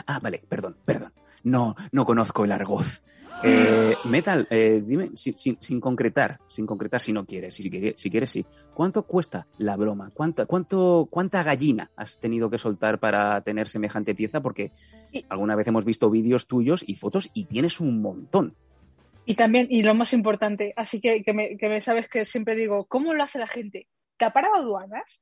[0.07, 1.13] Ah, vale, perdón, perdón.
[1.43, 3.03] No, no conozco el argoz.
[3.45, 7.95] Eh, Metal, eh, dime, sin, sin- sin concretar, sin concretar si no quieres, si, quieres-
[7.97, 8.45] si quieres sí.
[8.73, 10.11] ¿Cuánto cuesta la broma?
[10.13, 14.41] ¿Cuánta, cuánto, ¿Cuánta gallina has tenido que soltar para tener semejante pieza?
[14.41, 14.71] Porque
[15.29, 18.55] alguna vez hemos visto vídeos tuyos y fotos y tienes un montón.
[19.25, 22.55] Y también, y lo más importante, así que, que, me, que me sabes que siempre
[22.55, 23.87] digo, ¿cómo lo hace la gente?
[24.17, 25.21] ¿Tapar aduanas?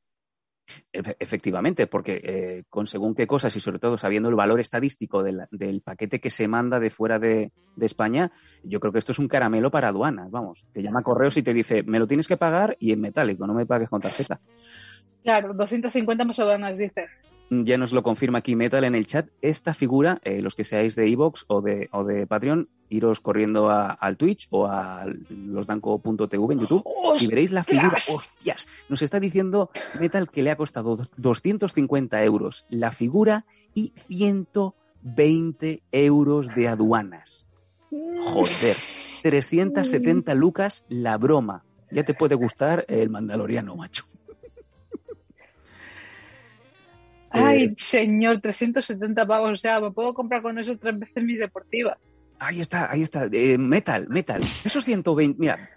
[0.93, 5.23] Efe- Efectivamente, porque eh, con según qué cosas y sobre todo sabiendo el valor estadístico
[5.23, 8.31] del, del paquete que se manda de fuera de, de España,
[8.63, 10.65] yo creo que esto es un caramelo para aduanas, vamos.
[10.71, 13.53] Te llama correos y te dice, me lo tienes que pagar y en metálico, no
[13.53, 14.39] me pagues con tarjeta.
[15.23, 17.05] Claro, 250 más aduanas, dice.
[17.53, 19.27] Ya nos lo confirma aquí Metal en el chat.
[19.41, 23.69] Esta figura, eh, los que seáis de Evox o de, o de Patreon, iros corriendo
[23.69, 26.83] a- al Twitch o a losdanco.tv en YouTube
[27.19, 27.97] y veréis la figura.
[27.97, 28.69] ¡Hostias!
[28.87, 35.83] Nos está diciendo Metal que le ha costado dos- 250 euros la figura y 120
[35.91, 37.47] euros de aduanas.
[37.89, 38.77] Joder,
[39.23, 41.65] 370 lucas la broma.
[41.91, 44.05] Ya te puede gustar el mandaloriano, macho.
[47.31, 49.51] Ay, Eh, señor, 370 pavos.
[49.51, 51.97] O sea, me puedo comprar con eso tres veces mi deportiva.
[52.39, 53.27] Ahí está, ahí está.
[53.31, 54.41] Eh, metal, metal.
[54.63, 55.69] Esos 120, mira,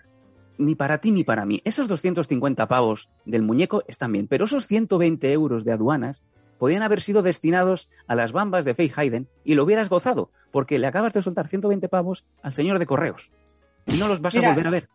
[0.59, 1.61] ni para ti ni para mí.
[1.65, 6.25] Esos 250 pavos del muñeco están bien, pero esos 120 euros de aduanas
[6.59, 10.79] podían haber sido destinados a las bambas de Faye Hayden y lo hubieras gozado, porque
[10.79, 13.31] le acabas de soltar 120 pavos al señor de correos.
[13.87, 14.49] Y no los vas Mira.
[14.49, 14.89] a volver a ver.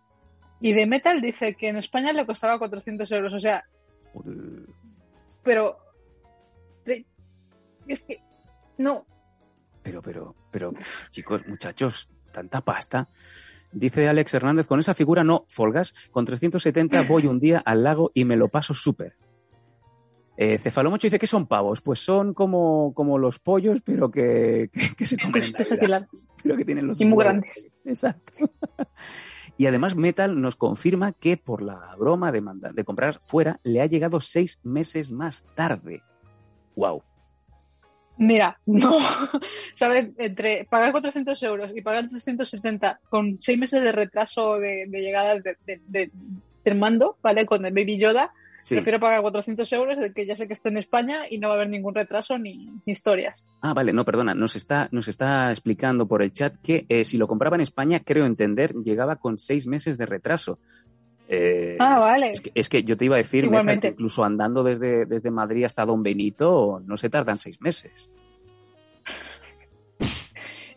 [0.62, 3.34] Y de Metal dice que en España le costaba 400 euros.
[3.34, 3.64] O sea,
[5.44, 5.78] pero...
[7.90, 8.22] Es que...
[8.78, 9.06] No.
[9.84, 10.74] Pero, pero, pero,
[11.10, 13.10] chicos, muchachos, tanta pasta.
[13.72, 18.12] Dice Alex Hernández, con esa figura no, Folgas, con 370 voy un día al lago
[18.14, 19.16] y me lo paso súper.
[20.38, 24.96] Eh, Cefalomocho dice que son pavos, pues son como, como los pollos, pero que, que,
[24.96, 26.08] que se comen en
[26.42, 27.68] pero que tienen los Y muy grandes.
[27.84, 28.34] Exacto.
[29.60, 33.82] Y además Metal nos confirma que por la broma de, mandar, de comprar fuera le
[33.82, 36.02] ha llegado seis meses más tarde.
[36.78, 37.04] Wow.
[38.20, 38.98] Mira, no.
[39.74, 40.10] ¿Sabes?
[40.18, 45.36] Entre pagar 400 euros y pagar 370 con seis meses de retraso de, de llegada
[45.40, 46.12] de- de- de-
[46.64, 47.46] del mando, ¿vale?
[47.46, 48.76] Con el Baby Yoda, Sí.
[48.76, 51.54] Prefiero pagar 400 euros de que ya sé que está en España y no va
[51.54, 53.48] a haber ningún retraso ni, ni historias.
[53.62, 57.18] Ah, vale, no, perdona, nos está, nos está explicando por el chat que eh, si
[57.18, 60.60] lo compraba en España, creo entender, llegaba con seis meses de retraso.
[61.32, 62.32] Eh, Ah, vale.
[62.34, 63.88] es, que, es que yo te iba a decir, Igualmente.
[63.88, 68.10] que incluso andando desde, desde Madrid hasta Don Benito, no se tardan seis meses.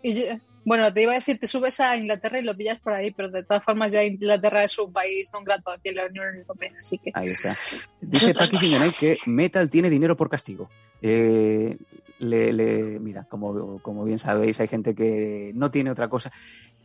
[0.02, 0.22] Y yo-
[0.64, 3.30] bueno, te iba a decir, te subes a Inglaterra y lo pillas por ahí, pero
[3.30, 6.72] de todas formas ya Inglaterra es un país no grato aquí en la Unión Europea,
[6.78, 7.10] así que...
[7.14, 7.56] Ahí está.
[8.00, 10.68] Dice Paki Jiménez que Metal tiene dinero por castigo.
[11.00, 11.76] Eh,
[12.20, 16.30] le, le- mira, como, como bien sabéis, hay gente que no tiene otra cosa.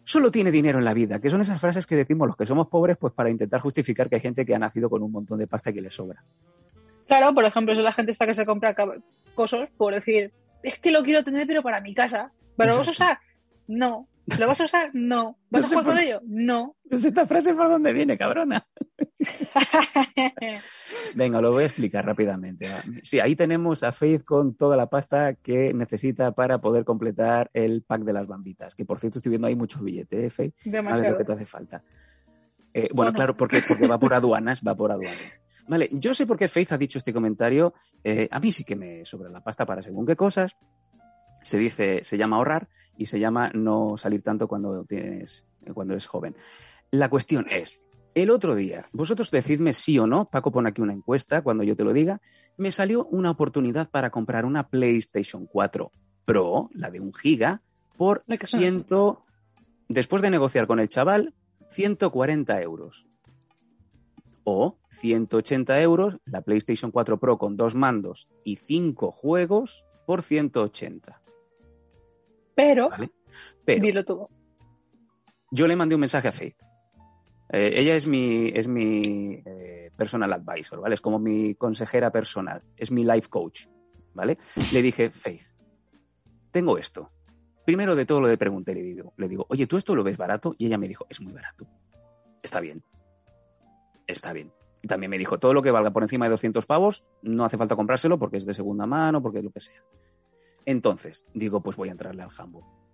[0.08, 2.70] Solo tiene dinero en la vida, que son esas frases que decimos los que somos
[2.70, 5.48] pobres, pues para intentar justificar que hay gente que ha nacido con un montón de
[5.48, 6.24] pasta que le sobra.
[7.08, 8.74] Claro, por ejemplo, es la gente esta que se compra
[9.36, 10.32] cosas por decir,
[10.64, 12.32] es que lo quiero tener pero para mi casa.
[12.56, 13.20] ¿Pero lo vas a usar?
[13.68, 14.08] No.
[14.40, 14.92] ¿Lo vas a usar?
[14.94, 15.36] No.
[15.50, 16.22] ¿Vas No a jugar por con ello?
[16.24, 16.78] No.
[16.86, 18.66] Entonces, ¿esta frase por dónde viene, cabrona?
[21.16, 22.68] Venga, lo voy a explicar rápidamente.
[23.04, 27.82] Sí, ahí tenemos a Faith con toda la pasta que necesita para poder completar el
[27.84, 28.76] pack de las bambitas.
[28.76, 30.54] Que por cierto, estoy viendo ahí mucho billete, ¿eh, Faith?
[30.58, 31.18] Más de lo Demasiado.
[31.18, 31.84] que te hace falta.
[32.74, 33.14] Eh, bueno, Bueno.
[33.14, 35.18] claro, porque, porque va por aduanas, va por aduanas.
[35.68, 37.74] Vale, yo sé por qué Faith ha dicho este comentario.
[38.04, 40.56] Eh, a mí sí que me sobra la pasta para según qué cosas.
[41.44, 46.08] Se dice, se llama ahorrar y se llama no salir tanto cuando tienes, cuando eres
[46.08, 46.36] joven.
[46.92, 47.82] La cuestión es,
[48.16, 51.76] el otro día, vosotros decidme sí o no, Paco pone aquí una encuesta cuando yo
[51.76, 52.20] te lo diga,
[52.58, 55.92] me salió una oportunidad para comprar una PlayStation 4
[56.26, 57.62] Pro, la de un giga,
[57.96, 59.24] por ciento,
[59.88, 61.34] después de negociar con el chaval,
[61.70, 63.08] 140 euros.
[64.44, 71.22] O 180 euros, la PlayStation 4 Pro con dos mandos y cinco juegos por 180.
[72.56, 73.12] Pero, ¿Vale?
[73.66, 74.30] Pero dilo todo.
[75.52, 76.67] yo le mandé un mensaje a Faith.
[77.50, 80.96] Eh, ella es mi, es mi eh, personal advisor, ¿vale?
[80.96, 83.68] Es como mi consejera personal, es mi life coach,
[84.14, 84.38] ¿vale?
[84.72, 85.46] Le dije, Faith,
[86.52, 87.12] tengo esto.
[87.66, 90.18] Primero de todo lo le pregunté, le digo, le digo, oye, ¿tú esto lo ves
[90.18, 90.56] barato?
[90.58, 91.68] Y ella me dijo, es muy barato.
[92.42, 92.84] Está bien.
[94.06, 94.52] Está bien.
[94.82, 97.58] Y también me dijo, todo lo que valga por encima de 200 pavos, no hace
[97.58, 99.84] falta comprárselo porque es de segunda mano, porque es lo que sea.
[100.66, 102.87] Entonces, digo, pues voy a entrarle al jambo.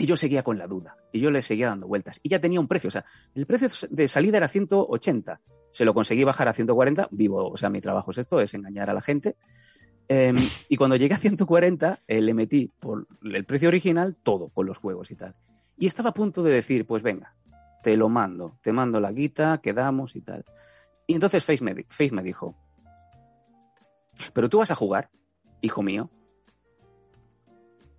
[0.00, 0.96] Y yo seguía con la duda.
[1.12, 2.20] Y yo le seguía dando vueltas.
[2.22, 2.88] Y ya tenía un precio.
[2.88, 5.42] O sea, el precio de salida era 180.
[5.70, 7.08] Se lo conseguí bajar a 140.
[7.10, 9.36] Vivo, o sea, mi trabajo es esto, es engañar a la gente.
[10.08, 10.32] Eh,
[10.70, 14.78] y cuando llegué a 140, eh, le metí por el precio original todo, con los
[14.78, 15.34] juegos y tal.
[15.76, 17.36] Y estaba a punto de decir, pues venga,
[17.82, 18.56] te lo mando.
[18.62, 20.46] Te mando la guita, quedamos y tal.
[21.06, 22.56] Y entonces Face me, Face me dijo,
[24.32, 25.10] pero tú vas a jugar,
[25.60, 26.08] hijo mío.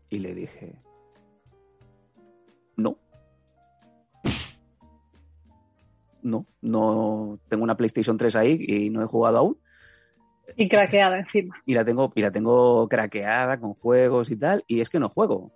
[0.09, 0.81] Y le dije,
[6.23, 9.57] No, no tengo una PlayStation 3 ahí y no he jugado aún.
[10.55, 11.55] Y craqueada encima.
[11.65, 15.09] Y la tengo, y la tengo craqueada con juegos y tal, y es que no
[15.09, 15.51] juego.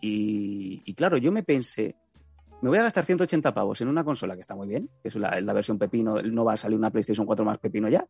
[0.00, 1.96] Y, y claro, yo me pensé,
[2.60, 5.16] me voy a gastar 180 pavos en una consola que está muy bien, que es
[5.16, 8.06] la, la versión pepino, no va a salir una PlayStation 4 más pepino ya,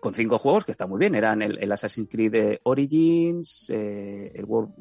[0.00, 4.32] con cinco juegos que está muy bien, eran el, el Assassin's Creed eh, Origins, eh,
[4.34, 4.72] el World,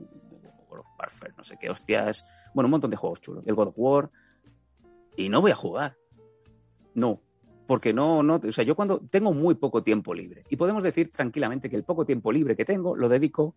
[0.70, 3.68] World of Warfare, no sé qué hostias, bueno, un montón de juegos chulos, el God
[3.68, 4.10] of War,
[5.16, 5.96] y no voy a jugar.
[6.94, 7.22] No,
[7.68, 11.12] porque no, no, o sea, yo cuando tengo muy poco tiempo libre, y podemos decir
[11.12, 13.56] tranquilamente que el poco tiempo libre que tengo lo dedico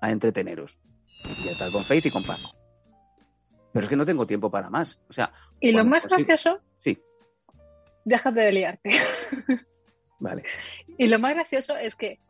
[0.00, 0.78] a entreteneros,
[1.24, 2.54] y a estar con Faith y con Paco.
[3.72, 5.00] Pero es que no tengo tiempo para más.
[5.08, 6.98] O sea, Y lo más gracioso, sí,
[8.04, 8.90] déjate de liarte.
[10.18, 10.42] vale.
[10.98, 12.20] Y lo más gracioso es que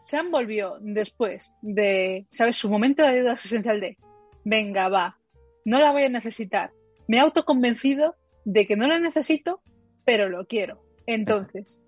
[0.00, 2.56] Sam volvió después de, ¿sabes?
[2.56, 3.96] Su momento de ayuda existencial de,
[4.44, 5.18] venga, va,
[5.64, 6.72] no la voy a necesitar.
[7.06, 9.62] Me he autoconvencido de que no la necesito,
[10.04, 10.82] pero lo quiero.
[11.06, 11.82] Entonces,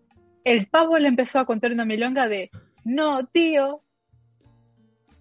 [0.45, 2.51] el pavo le empezó a contar una milonga de,
[2.85, 3.83] no, tío,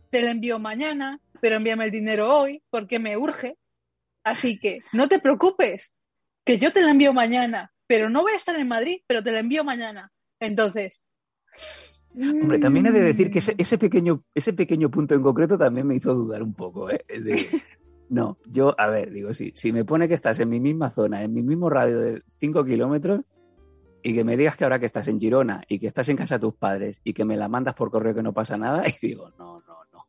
[0.10, 3.58] te la envío mañana, pero envíame el dinero hoy porque me urge.
[4.24, 5.94] Así que no te preocupes,
[6.46, 9.32] que yo te la envío mañana, pero no voy a estar en Madrid, pero te
[9.32, 10.12] la envío mañana.
[10.40, 11.04] Entonces.
[12.16, 15.58] Hombre, también he de decir que mm, ese, ese pequeño, ese pequeño punto en concreto
[15.58, 17.04] también me hizo dudar un poco, ¿eh?
[17.08, 17.36] De-
[18.10, 21.24] no, yo, a ver, digo, si, si me pone que estás en mi misma zona,
[21.24, 23.22] en mi mismo radio de 5 kilómetros,
[24.04, 26.36] y que me digas que ahora que estás en Girona y que estás en casa
[26.36, 29.08] de tus padres y que me la mandas por correo que no pasa nada, y
[29.08, 30.08] digo, no, no, no.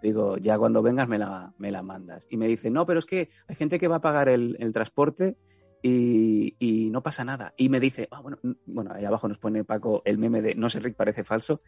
[0.00, 2.26] Digo, ya cuando vengas me la, me la mandas.
[2.30, 5.36] Y me dice, no, pero es que hay gente que va a pagar el, transporte
[5.82, 7.52] y, y no pasa nada.
[7.56, 10.70] Y me dice, ah, bueno, bueno, ahí abajo nos pone Paco el meme de no
[10.70, 11.60] sé, Rick, parece falso.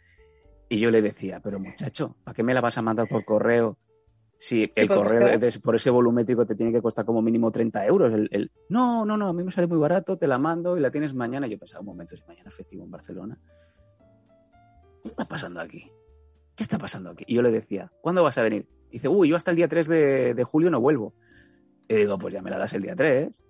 [0.68, 3.78] Y yo le decía, pero muchacho, ¿para qué me la vas a mandar por correo
[4.40, 5.38] Sí, el correo claro.
[5.38, 8.12] de- por ese volumétrico te tiene que costar como mínimo 30 euros.
[8.14, 10.80] El, el- no, no, no, a mí me sale muy barato, te la mando y
[10.80, 11.46] la tienes mañana.
[11.48, 13.38] Yo pensaba, un momento, si mañana es festivo en Barcelona.
[15.02, 15.90] ¿Qué está pasando aquí?
[16.54, 17.24] ¿Qué está pasando aquí?
[17.26, 18.68] Y yo le decía, ¿cuándo vas a venir?
[18.90, 21.14] Y dice, uy, yo hasta el día 3 de, de julio no vuelvo.
[21.88, 23.44] Y digo, pues ya me la das el día 3.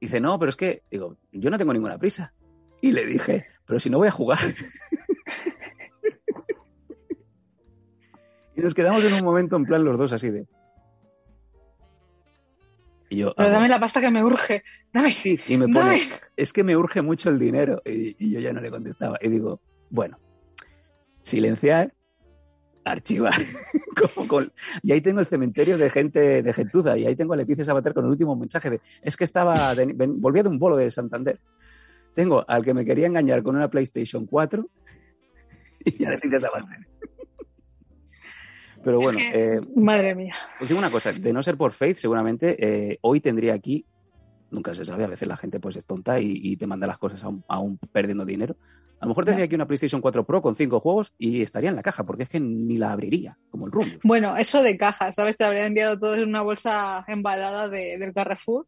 [0.00, 2.34] Dice, no, pero es que, digo, yo no tengo ninguna prisa.
[2.80, 4.38] Y le dije, pero si no voy a jugar.
[8.58, 10.46] y nos quedamos en un momento en plan los dos así de...
[13.10, 14.62] Y yo, Pero ah, dame la pasta que me urge.
[14.92, 15.12] Dame.
[15.12, 16.00] Sí, y me pone, Dame.
[16.36, 17.80] es que me urge mucho el dinero.
[17.86, 19.16] Y, y yo ya no le contestaba.
[19.22, 20.18] Y digo, bueno,
[21.22, 21.94] silenciar,
[22.84, 23.32] archivar.
[24.14, 26.98] Como con- y ahí tengo el cementerio de gente de gentuza.
[26.98, 29.86] Y ahí tengo a Leticia Sabater con el último mensaje de, es que estaba, de-
[29.86, 31.40] ven- volvía de un bolo de Santander.
[32.14, 34.68] Tengo al que me quería engañar con una PlayStation 4
[35.86, 36.86] y a Leticia Sabater.
[38.82, 40.34] Pero bueno, Es que- eh, Madre mía.
[40.60, 42.56] os digo una cosa, de no ser por Faith, seguramente
[42.92, 43.84] eh, hoy tendría aquí,
[44.50, 46.98] nunca se sabe, a veces la gente pues es tonta y, y te manda las
[46.98, 48.56] cosas aún, aún perdiendo dinero.
[49.00, 51.76] A lo mejor tendría aquí una PlayStation 4 Pro con cinco juegos y estaría en
[51.76, 54.00] la caja, porque es que ni la abriría, como el Rubius.
[54.02, 55.36] Bueno, eso de caja, ¿sabes?
[55.36, 58.66] Te habría enviado todo en una bolsa embalada de, del Carrefour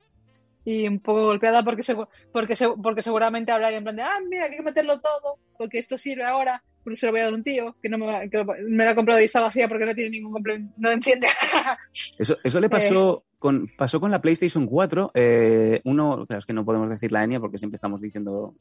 [0.64, 4.44] y un poco golpeada porque, segu- porque, porque seguramente habría en plan de, ah, mira,
[4.44, 6.62] hay que meterlo todo porque esto sirve ahora,
[6.94, 8.84] se lo voy a dar a un tío que no me, va- que lo- me
[8.84, 11.26] lo ha comprado y está vacía porque no tiene ningún complemento, no enciende.
[12.18, 15.10] Eso, eso le pasó, con, pasó con la PlayStation 4.
[15.14, 18.54] eh, uno, claro, es que no podemos decir la etnia porque siempre estamos diciendo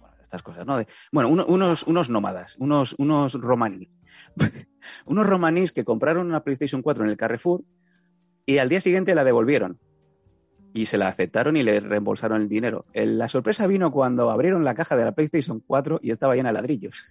[0.00, 0.78] bueno, estas cosas, ¿no?
[0.78, 3.96] De- bueno, uno- unos, unos nómadas, unos, unos romaníes.
[5.06, 7.62] unos romaníes que compraron una PlayStation 4 en el Carrefour
[8.44, 9.78] y al día siguiente la devolvieron.
[10.76, 12.84] Y se la aceptaron y le reembolsaron el dinero.
[12.92, 16.54] La sorpresa vino cuando abrieron la caja de la PlayStation 4 y estaba llena de
[16.54, 17.04] ladrillos.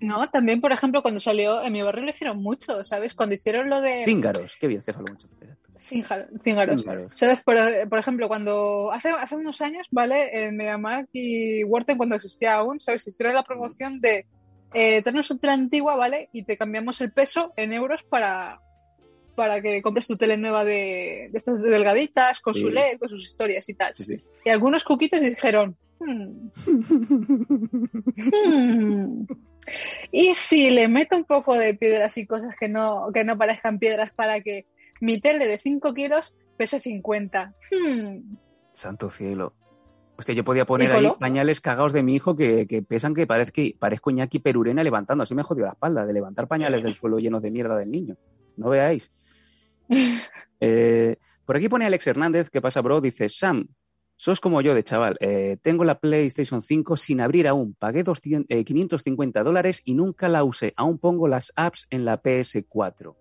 [0.00, 3.14] no, también, por ejemplo, cuando salió, en mi barrio lo hicieron mucho, ¿sabes?
[3.14, 4.04] Cuando hicieron lo de...
[4.04, 5.28] Cíngaros, qué bien, Céfalo, mucho.
[5.78, 6.82] Cíngar- Cíngaros.
[6.82, 7.12] Cíngaros.
[7.16, 7.42] ¿Sabes?
[7.42, 7.56] Por,
[7.88, 10.46] por ejemplo, cuando hace, hace unos años, ¿vale?
[10.46, 13.06] En MediaMarkt y Wharton, cuando existía aún, ¿sabes?
[13.06, 14.26] Hicieron la promoción de
[14.74, 16.28] eh, traernos tele antigua, ¿vale?
[16.32, 18.58] Y te cambiamos el peso en euros para,
[19.36, 22.68] para que compres tu tele nueva de, de estas delgaditas, con su.
[22.70, 23.94] LED, con sus historias y tal.
[23.94, 24.20] Sí, sí.
[24.44, 26.48] Y algunos cuquitos dijeron, "Hmm,
[28.48, 29.26] hmm,
[30.10, 33.78] ¿y si le meto un poco de piedras y cosas que no, que no parezcan
[33.78, 34.66] piedras para que
[35.00, 37.54] mi tele de 5 kilos pese 50?
[37.70, 38.36] Hmm,
[38.72, 39.52] Santo cielo.
[40.18, 43.26] Hostia, yo podía poner ¿Y ahí pañales cagados de mi hijo que, que pesan que,
[43.26, 45.22] parezca, parezco Iñaki Perurena levantando.
[45.24, 48.16] Así me jodió la espalda de levantar pañales del suelo llenos de mierda del niño.
[48.56, 49.12] No veáis.
[50.58, 53.02] Eh, por aquí pone Alex Hernández, ¿qué pasa, bro?
[53.02, 53.68] Dice, Sam,
[54.16, 55.16] sos como yo de chaval.
[55.20, 57.74] Eh, tengo la PlayStation 5 sin abrir aún.
[57.78, 60.72] Pagué 200, eh, 550 dólares y nunca la usé.
[60.76, 63.14] Aún pongo las apps en la PS4.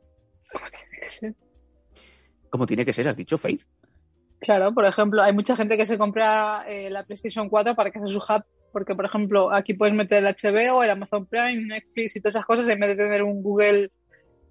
[2.50, 3.08] ¿Cómo tiene que ser?
[3.10, 3.64] ¿Has dicho Faith?
[4.40, 8.00] Claro, por ejemplo, hay mucha gente que se compra eh, la PlayStation 4 para que
[8.00, 12.16] sea su hub, porque, por ejemplo, aquí puedes meter el HBO, el Amazon Prime, Netflix
[12.16, 13.92] y todas esas cosas, en vez de tener un Google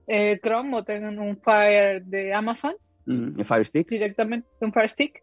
[0.07, 2.75] eh, Chrome o tener un Fire de Amazon
[3.07, 3.89] Mm, el Fire Stick.
[3.89, 5.23] directamente, un Fire Stick,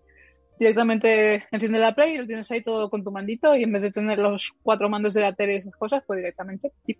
[0.60, 3.82] directamente enciende la Play y lo tienes ahí todo con tu mandito y en vez
[3.82, 6.72] de tener los cuatro mandos de la tele y esas cosas, pues directamente.
[6.86, 7.00] tip.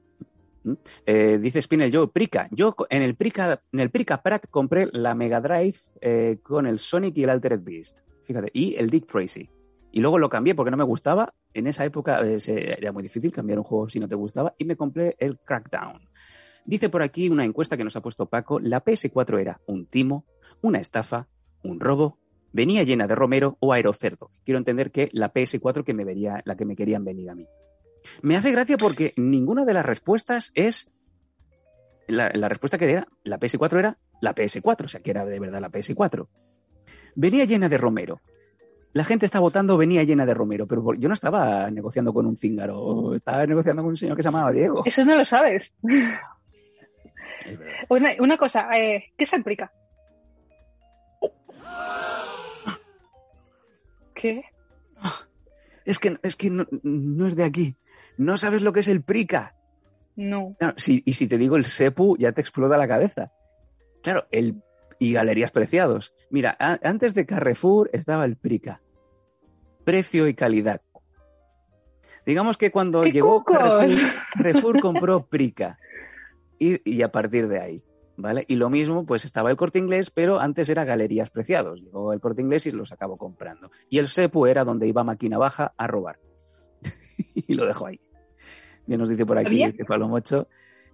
[1.08, 2.48] Eh, dice Spinel Joe, Prica.
[2.52, 6.78] Yo en el Prica, en el Prica Prat compré la Mega Drive eh, con el
[6.78, 8.02] Sonic y el Altered Beast.
[8.26, 9.50] Fíjate, y el Dick Tracy.
[9.92, 11.34] Y luego lo cambié porque no me gustaba.
[11.54, 12.38] En esa época eh,
[12.78, 14.54] era muy difícil cambiar un juego si no te gustaba.
[14.58, 16.00] Y me compré el Crackdown.
[16.66, 18.60] Dice por aquí una encuesta que nos ha puesto Paco.
[18.60, 20.26] La PS4 era un timo,
[20.62, 21.28] una estafa,
[21.64, 22.18] un robo,
[22.52, 24.32] venía llena de romero o aerocerdo.
[24.46, 27.48] Quiero entender que la PS4 que me vería, la que me querían venir a mí.
[28.22, 30.90] Me hace gracia porque ninguna de las respuestas es.
[32.08, 35.40] La, la respuesta que era, la PS4 era la PS4, o sea que era de
[35.40, 36.28] verdad la PS4.
[37.16, 38.22] Venía llena de Romero.
[38.94, 42.36] La gente está votando, venía llena de Romero, pero yo no estaba negociando con un
[42.36, 44.84] cíngaro, estaba negociando con un señor que se llamaba Diego.
[44.86, 45.74] Eso no lo sabes.
[47.90, 49.72] Una, una cosa, eh, ¿qué es el Prica?
[54.14, 54.44] ¿Qué?
[55.86, 57.76] Es que, es que no, no es de aquí.
[58.18, 59.56] No sabes lo que es el Prica.
[60.16, 60.56] No.
[60.60, 63.32] Claro, si- y si te digo el Sepu, ya te explota la cabeza.
[64.04, 64.62] Claro, el
[65.00, 66.14] y Galerías Preciados.
[66.30, 68.82] Mira, a- antes de Carrefour estaba el Prica.
[69.84, 70.82] Precio y calidad.
[72.26, 73.44] Digamos que cuando ¡Qué llegó!
[73.44, 73.90] Carrefour,
[74.36, 75.80] Carrefour compró Prica.
[76.64, 77.84] Y, y a partir de ahí,
[78.18, 78.46] ¿vale?
[78.48, 81.82] Y lo mismo, pues estaba el corte inglés, pero antes era Galerías Preciados.
[81.82, 83.72] Llegó el corte inglés y los acabó comprando.
[83.90, 86.20] Y el Sepu era donde iba máquina baja a robar.
[87.34, 88.00] y lo dejo ahí.
[88.86, 89.72] Bien nos dice por aquí ¿Había?
[89.72, 90.48] Cefalomocho.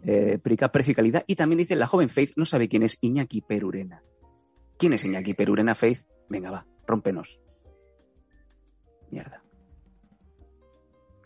[0.04, 1.24] eh, Prica, precio y calidad.
[1.28, 4.04] Y también dice, la joven Faith no sabe quién es Iñaki Perurena.
[4.78, 6.06] ¿Quién es Iñaki Perurena, Faith?
[6.30, 7.42] Venga, va, rómpenos.
[9.12, 9.44] Mierda.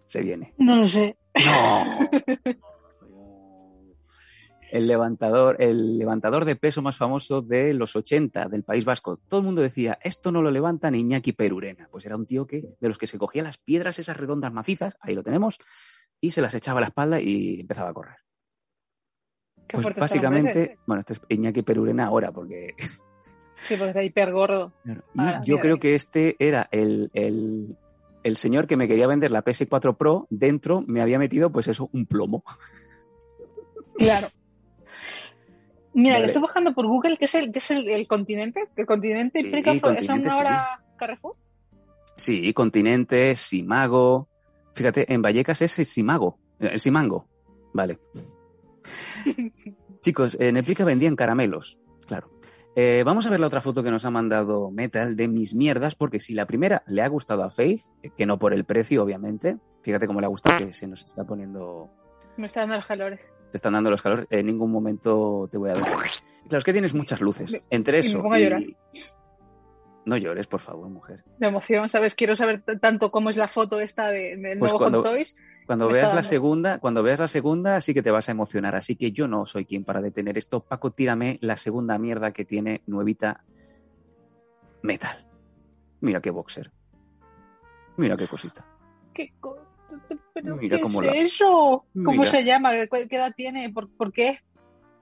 [0.08, 0.54] Se viene.
[0.58, 1.16] No lo sé.
[1.46, 2.10] ¡No!
[4.72, 9.20] el levantador, el levantador de peso más famoso de los 80 del País Vasco.
[9.28, 11.90] Todo el mundo decía, esto no lo levanta ni Iñaki Perurena.
[11.92, 14.98] Pues era un tío que, de los que se cogía las piedras, esas redondas macizas,
[15.02, 15.60] ahí lo tenemos,
[16.22, 18.18] y se las echaba a la espalda y empezaba a correr.
[19.68, 22.76] Qué Pues básicamente, bueno, este es Iñaki Perurena ahora, porque.
[23.64, 24.74] Sí, porque está hiper gordo.
[24.84, 27.78] y Ahora, yo creo que este era el, el,
[28.24, 31.88] el señor que me quería vender la PS4 Pro, dentro me había metido, pues eso,
[31.94, 32.44] un plomo.
[34.00, 34.32] Claro.
[35.94, 36.26] Mira, Vale.
[36.28, 38.64] estoy buscando por Google qué es el, qué es el, el continente.
[38.76, 40.40] ¿El continente Sí, fue- es continente, una sí.
[40.40, 41.36] hora Carrefour?
[42.16, 44.28] Sí, Continente, Simago.
[44.76, 47.28] Fíjate, en Vallecas es Simago, eh, Simango.
[47.74, 48.00] Vale.
[50.02, 51.78] Chicos, en Epica vendían caramelos,
[52.08, 52.30] claro.
[52.76, 55.96] Eh, vamos a ver la otra foto que nos ha mandado Metal de mis mierdas,
[55.96, 59.04] porque si la primera le ha gustado a Faith, eh, que no por el precio,
[59.04, 61.90] obviamente, fíjate cómo le ha gustado que se nos está poniendo,
[62.38, 63.34] Me está dando los calores.
[63.50, 65.84] te están dando los calores, en ningún momento te voy a ver.
[65.84, 67.52] Claro, es que tienes muchas luces.
[67.54, 68.64] Me- Entre y me eso pongo a llorar.
[70.06, 71.24] No llores, por favor, mujer.
[71.38, 72.16] De emoción, ¿sabes?
[72.16, 75.36] Quiero saber tanto cómo es la foto esta de- del Pues nuevo cuando- Hot Toys.
[75.68, 78.76] Cuando veas la segunda, cuando veas la segunda, sí que te vas a emocionar.
[78.76, 80.62] Así que yo no soy quien para detener esto.
[80.62, 83.44] Paco, tírame la segunda mierda que tiene nuevita
[84.82, 85.28] Metal.
[86.02, 86.72] Mira qué boxer.
[87.98, 88.66] Mira qué cosita.
[89.14, 89.60] ¿Qué, co-
[90.34, 91.86] pero Mira ¿qué cómo es la- eso?
[91.94, 92.26] ¿Cómo Mira.
[92.32, 92.72] se llama?
[92.72, 93.70] ¿Qué, edad tiene?
[93.72, 94.40] ¿Por, por qué?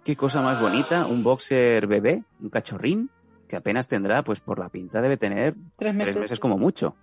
[0.04, 1.06] Qué cosa más bonita.
[1.06, 3.10] Un boxer bebé, un cachorrín,
[3.48, 6.14] que apenas tendrá, pues por la pinta debe tener Tres meses.
[6.14, 6.96] tres meses como mucho.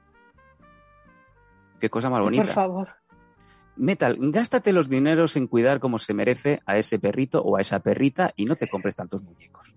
[1.80, 2.52] Qué cosa más Por bonita.
[2.52, 2.88] favor.
[3.76, 7.80] Metal, gástate los dineros en cuidar como se merece a ese perrito o a esa
[7.80, 9.74] perrita y no te compres tantos muñecos.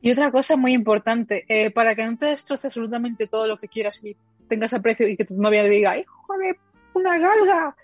[0.00, 3.68] Y otra cosa muy importante, eh, para que no te destroce absolutamente todo lo que
[3.68, 4.16] quieras y
[4.48, 6.56] tengas aprecio y que tu novia le diga, ¡hijo de
[6.98, 7.76] una galga!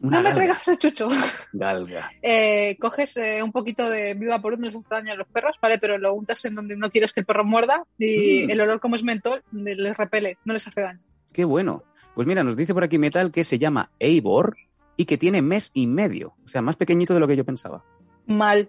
[0.00, 1.08] Una no me traigas ese chucho.
[1.52, 2.10] Galga.
[2.22, 5.56] Eh, coges eh, un poquito de viva por uno, les hace daño a los perros,
[5.62, 5.78] ¿vale?
[5.78, 8.50] Pero lo untas en donde no quieres que el perro muerda y Mm.
[8.50, 11.00] el olor como es mentol les repele, no les hace daño.
[11.32, 11.82] Qué bueno.
[12.14, 14.56] Pues mira, nos dice por aquí Metal que se llama Eivor
[14.96, 16.34] y que tiene mes y medio.
[16.44, 17.82] O sea, más pequeñito de lo que yo pensaba.
[18.26, 18.68] Mal.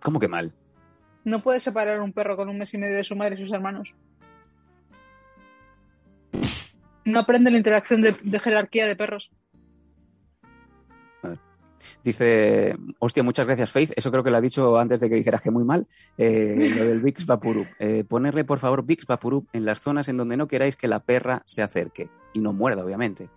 [0.00, 0.52] ¿Cómo que mal?
[1.24, 3.52] No puedes separar un perro con un mes y medio de su madre y sus
[3.52, 3.88] hermanos.
[7.04, 9.30] No aprende la interacción de, de jerarquía de perros.
[12.04, 13.92] Dice, hostia, muchas gracias, Faith.
[13.96, 15.86] Eso creo que lo ha dicho antes de que dijeras que muy mal.
[16.18, 17.66] Eh, lo del Vicks Vaporub.
[17.78, 21.00] Eh, ponerle, por favor, Vicks Vaporub en las zonas en donde no queráis que la
[21.00, 22.08] perra se acerque.
[22.32, 23.28] Y no muerda, obviamente.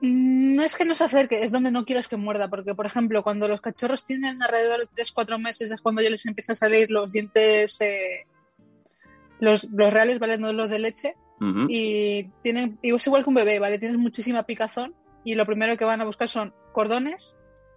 [0.00, 2.86] Mm, No es que no se acerque, es donde no quieres que muerda, porque por
[2.86, 6.56] ejemplo, cuando los cachorros tienen alrededor de 3-4 meses es cuando ya les empiezan a
[6.56, 8.26] salir los dientes, eh,
[9.38, 10.38] los, los reales, ¿vale?
[10.38, 11.14] No los de leche,
[11.68, 13.78] Y tienen, y es igual que un bebé, ¿vale?
[13.78, 17.34] Tienes muchísima picazón y lo primero que van a buscar son cordones,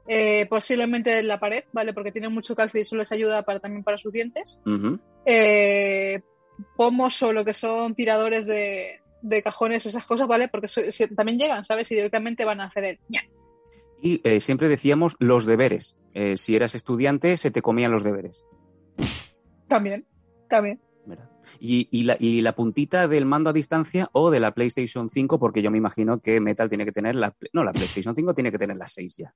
[0.08, 1.94] eh, posiblemente en la pared, ¿vale?
[1.94, 4.60] Porque tienen mucho calcio y eso les ayuda para, también para sus dientes.
[5.26, 6.22] Eh,
[6.78, 10.48] pomos o lo que son tiradores de, de cajones, esas cosas, ¿vale?
[10.48, 11.92] Porque so- si- también llegan, ¿sabes?
[11.92, 13.24] Y directamente van a hacer el ña.
[14.02, 15.98] Y eh, siempre decíamos los deberes.
[16.36, 18.46] Si eras estudiante, se te comían los deberes.
[19.68, 20.06] También,
[20.50, 20.80] también.
[21.60, 25.40] Y, y la, y la puntita del mando a distancia o de la PlayStation 5,
[25.40, 27.36] porque yo me imagino que Metal tiene que tener la...
[27.54, 29.34] No, la PlayStation 5 tiene que tener la 6 ya.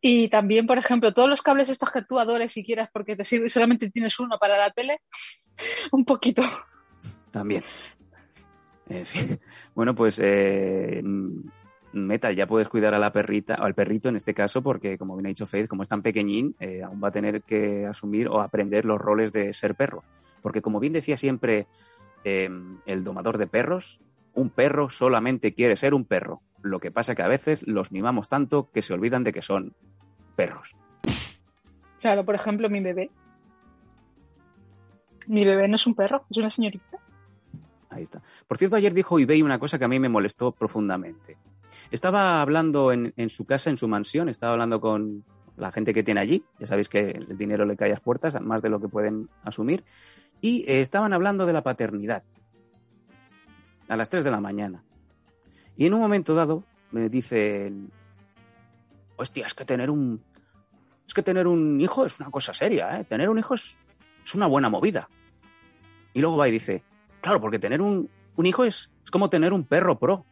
[0.00, 3.24] Y también, por ejemplo, todos los cables estos que tú adores si quieras porque te
[3.24, 5.00] sirve, solamente tienes uno para la tele,
[5.92, 6.42] un poquito.
[7.30, 7.64] También.
[8.88, 9.40] En fin.
[9.74, 11.00] Bueno, pues eh,
[11.92, 15.14] Metal, ya puedes cuidar a la perrita, o al perrito en este caso, porque como
[15.14, 18.28] bien ha dicho Faith, como es tan pequeñín, eh, aún va a tener que asumir
[18.28, 20.02] o aprender los roles de ser perro.
[20.42, 21.66] Porque como bien decía siempre
[22.24, 22.50] eh,
[22.86, 24.00] el domador de perros,
[24.34, 26.42] un perro solamente quiere ser un perro.
[26.62, 29.74] Lo que pasa que a veces los mimamos tanto que se olvidan de que son
[30.36, 30.76] perros.
[32.00, 33.10] Claro, por ejemplo, mi bebé.
[35.26, 36.98] Mi bebé no es un perro, es una señorita.
[37.90, 38.22] Ahí está.
[38.46, 41.36] Por cierto, ayer dijo eBay una cosa que a mí me molestó profundamente.
[41.90, 45.24] Estaba hablando en, en su casa, en su mansión, estaba hablando con
[45.58, 46.44] la gente que tiene allí.
[46.58, 49.28] Ya sabéis que el dinero le cae a las puertas, más de lo que pueden
[49.42, 49.84] asumir.
[50.40, 52.22] Y eh, estaban hablando de la paternidad.
[53.88, 54.84] A las 3 de la mañana.
[55.76, 57.90] Y en un momento dado me dicen,
[59.16, 60.22] hostia, es que tener un...
[61.06, 63.04] Es que tener un hijo es una cosa seria, ¿eh?
[63.04, 63.78] Tener un hijo es,
[64.24, 65.08] es una buena movida.
[66.12, 66.82] Y luego va y dice,
[67.20, 70.24] Claro, porque tener un, un hijo es, es como tener un perro pro.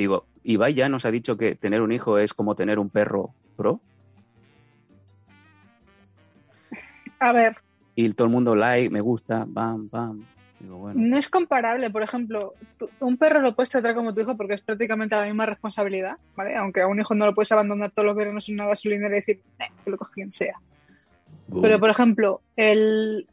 [0.00, 3.34] Digo, Ibai ya nos ha dicho que tener un hijo es como tener un perro
[3.56, 3.80] pro.
[7.18, 7.56] A ver,
[7.94, 10.24] Y todo el mundo like, me gusta, bam, bam.
[10.58, 10.98] Digo, bueno.
[11.02, 11.90] no es comparable.
[11.90, 15.26] Por ejemplo, tú- un perro lo puedes tratar como tu hijo porque es prácticamente la
[15.26, 16.56] misma responsabilidad, ¿vale?
[16.56, 19.20] Aunque a un hijo no lo puedes abandonar todos los veranos en una gasolinera y
[19.20, 20.54] decir, "Eh, que lo coge quien sea.
[21.60, 23.26] Pero, por ejemplo, el,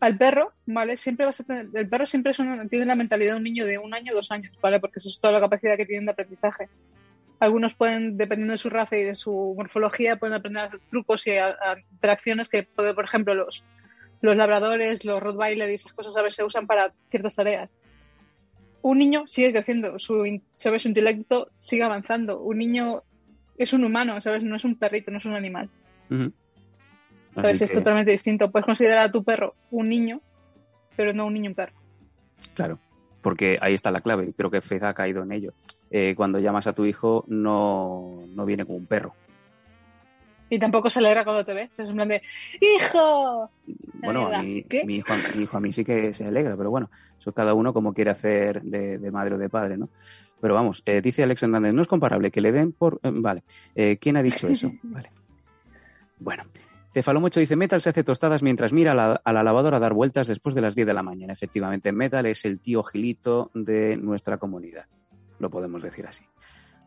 [0.00, 0.96] al perro, ¿vale?
[0.96, 3.66] Siempre vas a tener, el perro siempre es una- tiene la mentalidad de un niño
[3.66, 4.80] de un año, dos años, ¿vale?
[4.80, 6.68] Porque eso es toda la capacidad que tienen de aprendizaje.
[7.38, 11.48] Algunos pueden, dependiendo de su raza y de su morfología, pueden aprender trucos y a-
[11.50, 13.62] a interacciones que, por ejemplo, los,
[14.22, 17.74] los labradores, los rottweiler y esas cosas a veces se usan para ciertas tareas.
[18.82, 20.82] Un niño sigue creciendo, su, ¿sabes?
[20.82, 22.40] su intelecto sigue avanzando.
[22.40, 23.02] Un niño
[23.58, 24.42] es un humano, ¿sabes?
[24.42, 25.68] No es un perrito, no es un animal.
[26.10, 26.32] Ujú.
[27.34, 27.62] ¿Sabes?
[27.62, 28.50] Es totalmente distinto.
[28.50, 30.20] Puedes considerar a tu perro un niño,
[30.96, 31.74] pero no un niño un perro.
[32.54, 32.78] Claro,
[33.22, 35.52] porque ahí está la clave y creo que Fez ha caído en ello.
[35.90, 39.14] Eh, cuando llamas a tu hijo no, no viene como un perro.
[40.52, 41.70] Y tampoco se alegra cuando te ve.
[41.76, 42.22] Es en plan de
[42.60, 43.50] ¡Hijo!
[44.02, 46.90] Bueno, a mí, mi, hijo, mi hijo a mí sí que se alegra, pero bueno,
[47.20, 49.88] eso cada uno como quiere hacer de, de madre o de padre, ¿no?
[50.40, 52.98] Pero vamos, eh, dice Alex Hernández, no es comparable que le den por...
[53.04, 53.44] eh, vale,
[53.76, 54.72] Eh, ¿quién ha dicho eso?
[54.82, 55.10] Vale.
[56.18, 56.44] Bueno,
[56.92, 60.26] Cefalomocho dice, Metal se hace tostadas mientras mira a la, a la lavadora dar vueltas
[60.26, 61.32] después de las 10 de la mañana.
[61.32, 64.86] Efectivamente, Metal es el tío gilito de nuestra comunidad,
[65.38, 66.24] lo podemos decir así.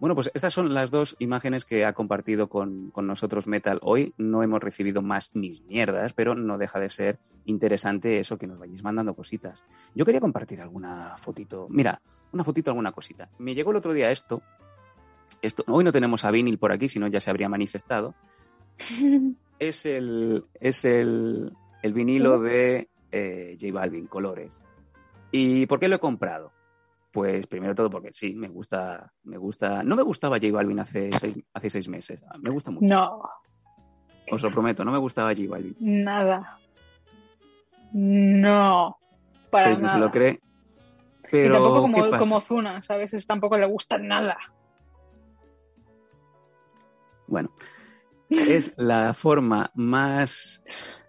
[0.04, 4.14] Bueno, pues estas son las dos imágenes que ha compartido con, con nosotros Metal hoy.
[4.18, 8.60] No hemos recibido más mis mierdas, pero no deja de ser interesante eso que nos
[8.60, 9.64] vayáis mandando cositas.
[9.96, 11.68] Yo quería compartir alguna fotito.
[11.70, 12.02] Mira,
[12.34, 13.30] una fotito, alguna cosita.
[13.38, 14.42] Me llegó el otro día esto.
[15.42, 18.14] esto hoy no tenemos a Vinil por aquí, si no ya se habría manifestado.
[19.60, 24.60] Es el, es el, el vinilo de eh, J Balvin, Colores.
[25.32, 26.52] ¿Y por qué lo he comprado?
[27.12, 29.84] Pues primero todo porque sí, me gusta, me gusta.
[29.84, 32.20] No me gustaba J Balvin hace seis, hace seis meses.
[32.42, 32.86] Me gusta mucho.
[32.86, 33.22] No,
[34.32, 35.76] Os lo prometo, no me gustaba J Balvin.
[35.80, 36.58] nada.
[37.94, 38.98] No,
[39.52, 39.94] para no nada.
[39.94, 40.32] se lo cree.
[40.34, 42.90] y Pero, tampoco ¿qué como, como Zuna, ¿sabes?
[42.90, 44.36] A veces tampoco le gusta nada.
[47.28, 47.52] Bueno,
[48.38, 50.64] es la forma más,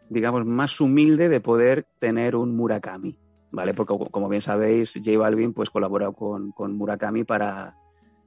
[0.08, 3.18] digamos, más humilde de poder tener un Murakami,
[3.50, 3.74] ¿vale?
[3.74, 7.76] Porque como- bien sabéis, J Balvin pues colabora con, con Murakami para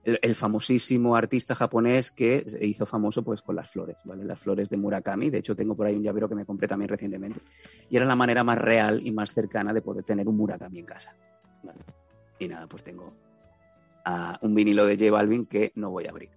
[0.04, 4.24] el, famosísimo artista japonés que hizo famoso pues con las flores, ¿vale?
[4.24, 5.30] Las flores de Murakami.
[5.30, 7.42] De hecho, tengo por ahí un llavero que me compré también recientemente.
[7.90, 10.86] Y era la manera más real y más cercana de poder tener un Murakami en
[10.86, 11.14] casa.
[11.64, 11.80] ¿vale?
[12.40, 13.14] Y nada, pues tengo
[14.42, 16.30] un vinilo de J Balvin que no voy a abrir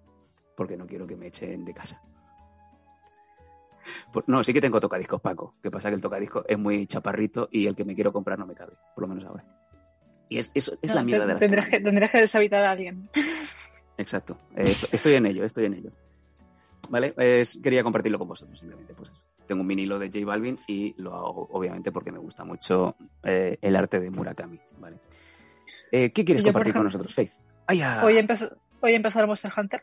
[0.61, 2.03] porque no quiero que me echen de casa.
[4.13, 5.55] Pues, no, sí que tengo tocadiscos, Paco.
[5.63, 8.47] Que pasa que el tocadiscos es muy chaparrito y el que me quiero comprar no
[8.47, 9.45] me cabe, por lo menos ahora.
[10.29, 13.09] Y es, eso es la mierda de la tendrías, que, tendrías que deshabitar a alguien.
[13.99, 14.39] Exacto.
[14.57, 15.91] Eh, esto- estoy en ello, estoy en ello.
[16.89, 17.13] ¿Vale?
[17.13, 18.95] Pues quería compartirlo con vosotros, simplemente.
[18.95, 19.21] Pues eso.
[19.47, 23.59] Tengo un vinilo de J Balvin y lo hago, obviamente, porque me gusta mucho eh,
[23.61, 24.61] el arte de Murakami.
[24.79, 24.99] ¿Vale?
[25.91, 27.33] Eh, ¿Qué quieres yo, compartir con nosotros, Faith?
[27.67, 27.83] ¡Ay!
[28.05, 28.49] Hoy, empezó,
[28.81, 29.83] hoy empezó el Monster Hunter.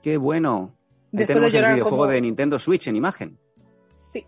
[0.00, 0.74] ¡Qué bueno!
[1.14, 3.38] Ahí Después de tenemos el videojuego como- de Nintendo Switch en imagen.
[3.98, 4.26] Sí.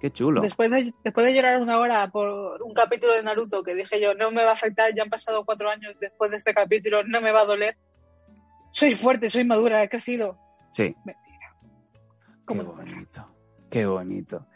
[0.00, 0.40] ¡Qué chulo!
[0.40, 4.14] Después de, después de llorar una hora por un capítulo de Naruto que dije yo,
[4.14, 7.20] no me va a afectar, ya han pasado cuatro años después de este capítulo, no
[7.20, 7.76] me va a doler.
[8.72, 10.38] Soy fuerte, soy madura, he crecido.
[10.72, 10.94] Sí.
[11.04, 11.56] Mentira.
[12.48, 13.28] Qué bonito,
[13.70, 14.46] qué bonito.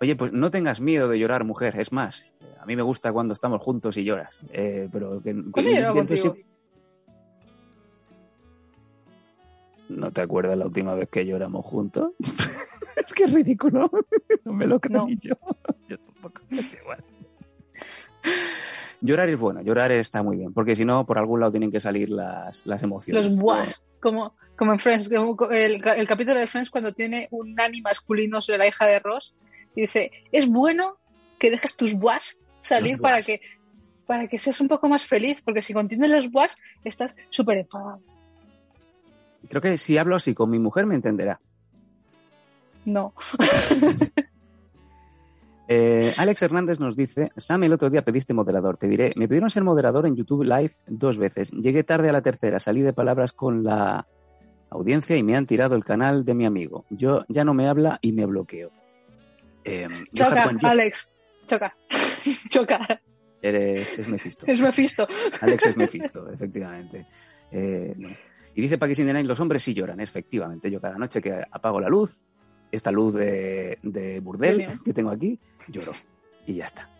[0.00, 1.78] Oye, pues no tengas miedo de llorar, mujer.
[1.78, 4.40] Es más, a mí me gusta cuando estamos juntos y lloras.
[4.52, 6.14] Eh, pero que, que ¿Cuándo
[9.96, 12.12] ¿No te acuerdas la última vez que lloramos juntos?
[12.96, 13.90] es que es ridículo.
[14.44, 15.06] no me lo creo No.
[15.06, 15.34] ni yo.
[15.88, 16.42] Yo tampoco.
[16.50, 17.04] Es igual.
[19.00, 21.80] Llorar es bueno, llorar está muy bien, porque si no, por algún lado tienen que
[21.80, 23.26] salir las, las emociones.
[23.26, 27.54] Los buas, como, como en Friends, como el, el capítulo de Friends cuando tiene un
[27.54, 29.34] nani masculino sobre la hija de Ross
[29.74, 30.98] y dice, es bueno
[31.40, 33.40] que dejes tus buas salir para que
[34.06, 38.00] para que seas un poco más feliz, porque si contienes los buas estás súper enfadado.
[39.48, 41.40] Creo que si hablo así con mi mujer me entenderá.
[42.84, 43.14] No.
[45.74, 48.76] Eh, Alex Hernández nos dice, Sam, el otro día pediste moderador.
[48.76, 51.50] Te diré, me pidieron ser moderador en YouTube Live dos veces.
[51.50, 54.06] Llegué tarde a la tercera, salí de palabras con la
[54.68, 56.84] audiencia y me han tirado el canal de mi amigo.
[56.90, 58.70] Yo ya no me habla y me bloqueo.
[59.64, 61.08] Eh, Choca, Alex.
[61.46, 61.74] Choca.
[62.50, 63.00] Choca.
[63.40, 64.44] eres, es Mephisto.
[64.46, 65.06] Es Mephisto.
[65.40, 67.06] Alex es Mephisto, efectivamente.
[67.50, 68.10] Eh, no.
[68.54, 70.70] Y dice Paquis in the Night, los hombres sí lloran, efectivamente.
[70.70, 72.24] Yo cada noche que apago la luz,
[72.70, 75.38] esta luz de, de burdel que tengo aquí,
[75.68, 75.92] lloro.
[76.46, 76.90] Y ya está.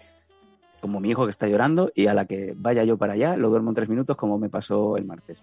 [0.81, 3.51] como mi hijo que está llorando y a la que vaya yo para allá lo
[3.51, 5.43] duermo en tres minutos como me pasó el martes.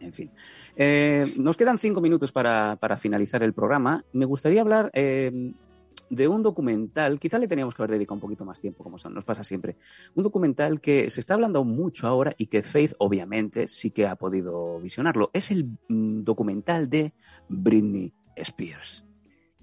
[0.00, 0.30] En fin.
[0.76, 4.04] Eh, nos quedan cinco minutos para, para, finalizar el programa.
[4.12, 5.52] Me gustaría hablar eh,
[6.10, 9.24] de un documental, quizá le teníamos que haber dedicado un poquito más tiempo, como nos
[9.24, 9.76] pasa siempre.
[10.14, 14.16] Un documental que se está hablando mucho ahora y que Faith, obviamente, sí que ha
[14.16, 15.30] podido visionarlo.
[15.32, 17.12] Es el mm, documental de
[17.48, 19.04] Britney Spears.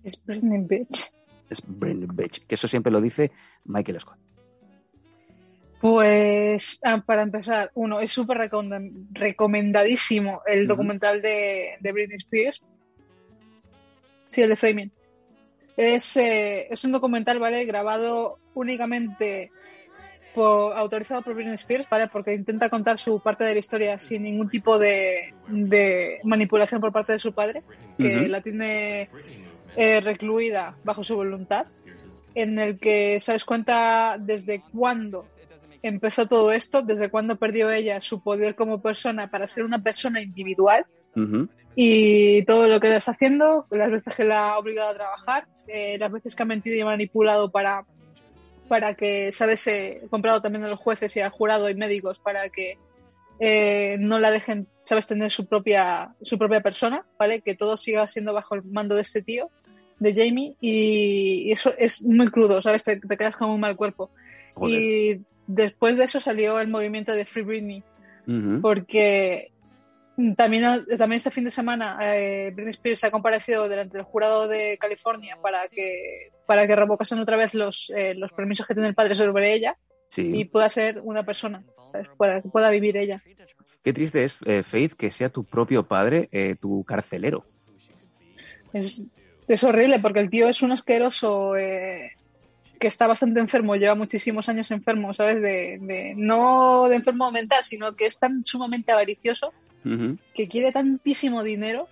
[0.04, 1.14] Es Britney Bitch.
[1.50, 3.32] Es Britney Bitch, que eso siempre lo dice
[3.66, 4.18] Michael Scott.
[5.80, 8.38] Pues ah, para empezar, uno, es súper
[9.14, 12.64] recomendadísimo el documental de, de, Britney Spears.
[14.28, 14.92] Sí, el de Framing.
[15.78, 17.66] Es, eh, es un documental, ¿vale?
[17.66, 19.52] Grabado únicamente
[20.34, 22.08] por, autorizado por Britney Spears, ¿vale?
[22.08, 26.92] Porque intenta contar su parte de la historia sin ningún tipo de, de manipulación por
[26.92, 27.64] parte de su padre,
[27.98, 29.10] que la tiene
[29.76, 31.68] eh, recluida bajo su voluntad,
[32.36, 35.26] en el que sabes cuenta desde cuándo
[35.84, 40.22] empezó todo esto, desde cuándo perdió ella su poder como persona para ser una persona
[40.22, 40.86] individual
[41.76, 45.48] y todo lo que le está haciendo, las veces que la ha obligado a trabajar,
[45.68, 47.86] eh, las veces que ha mentido y manipulado para,
[48.68, 49.66] para que, ¿sabes?
[49.68, 52.78] He comprado también a los jueces y al jurado y médicos para que
[53.40, 55.08] eh, no la dejen, ¿sabes?
[55.08, 57.42] Tener su propia, su propia persona, ¿vale?
[57.42, 59.50] Que todo siga siendo bajo el mando de este tío,
[60.00, 62.84] de Jamie, y, eso es muy crudo, ¿sabes?
[62.84, 64.12] Te, quedas con un mal cuerpo.
[64.68, 67.84] Y después de eso salió el movimiento de Free Britney,
[68.62, 69.52] porque
[70.36, 74.78] también, también este fin de semana eh, Britney Spears ha comparecido delante del jurado de
[74.80, 78.96] California para que, para que revocasen otra vez los, eh, los permisos que tiene el
[78.96, 79.78] padre sobre ella
[80.18, 82.10] y pueda ser una persona, ¿sabes?
[82.18, 83.24] Para que pueda vivir ella.
[83.82, 87.46] Qué triste es, eh, Faith, que sea tu propio padre tu carcelero.
[88.74, 89.04] Es,
[89.48, 94.72] es horrible porque el tío es un asqueroso que está bastante enfermo, lleva muchísimos años
[94.72, 95.42] enfermo, ¿sabes?
[95.42, 99.54] De, no de enfermo mental, sino que es tan sumamente avaricioso
[99.84, 101.88] que quiere tantísimo dinero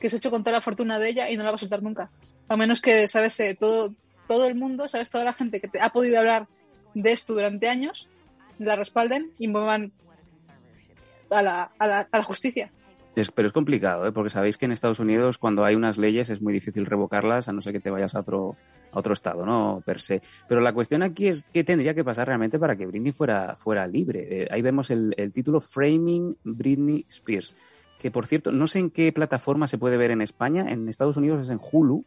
[0.00, 1.58] que se ha hecho con toda la fortuna de ella y no la va a
[1.58, 2.10] soltar nunca.
[2.48, 3.38] A menos que, ¿sabes?
[3.40, 3.94] Eh, todo,
[4.26, 5.10] todo el mundo, ¿sabes?
[5.10, 6.48] Toda la gente que te ha podido hablar
[6.94, 8.08] de esto durante años,
[8.58, 9.92] la respalden y muevan
[11.30, 12.72] a la, a la, a la justicia
[13.34, 14.12] pero es complicado, ¿eh?
[14.12, 17.52] porque sabéis que en Estados Unidos cuando hay unas leyes es muy difícil revocarlas, a
[17.52, 18.56] no ser que te vayas a otro,
[18.92, 19.82] a otro estado, ¿no?
[19.84, 20.22] Per se.
[20.48, 23.86] Pero la cuestión aquí es qué tendría que pasar realmente para que Britney fuera, fuera
[23.86, 24.42] libre.
[24.42, 27.56] Eh, ahí vemos el, el, título Framing Britney Spears,
[27.98, 31.16] que por cierto, no sé en qué plataforma se puede ver en España, en Estados
[31.16, 32.04] Unidos es en Hulu.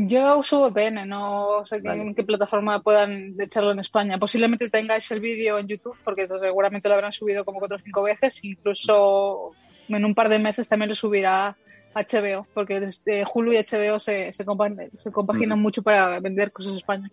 [0.00, 4.16] Yo uso VPN, no sé en qué plataforma puedan echarlo en España.
[4.16, 8.02] Posiblemente tengáis el vídeo en YouTube, porque seguramente lo habrán subido como cuatro o cinco
[8.04, 9.56] veces, incluso
[9.96, 11.56] en un par de meses también lo subirá
[11.94, 17.10] HBO, porque desde Hulu y HBO se, se, compaginan mucho para vender cosas en España.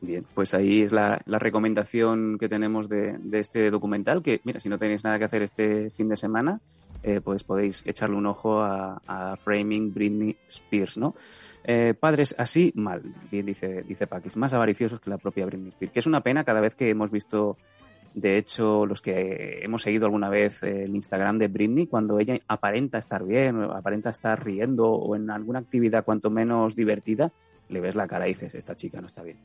[0.00, 4.78] Bien, pues ahí es la, recomendación que tenemos de, este documental, que mira, si no
[4.78, 6.60] tenéis nada que hacer este fin de semana,
[7.02, 11.14] eh, pues podéis echarle un ojo a, Framing Britney Spears, ¿no?
[11.64, 15.92] Eh, padres así, mal, bien dice, dice Paquis, más avariciosos que la propia Britney Spears,
[15.92, 17.56] que es una pena cada vez que hemos visto
[18.14, 22.96] de hecho, los que hemos seguido alguna vez el Instagram de Britney, cuando ella aparenta
[22.98, 27.32] estar bien, aparenta estar riendo o en alguna actividad cuanto menos divertida,
[27.68, 29.38] le ves la cara y dices, esta chica no está bien.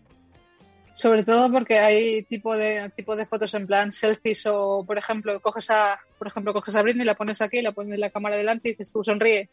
[0.94, 5.40] Sobre todo porque hay tipo de tipo de fotos en plan selfies o por ejemplo
[5.40, 8.36] coges a por ejemplo coges a Britney la pones aquí la pones en la cámara
[8.36, 9.50] delante y dices tú sonríe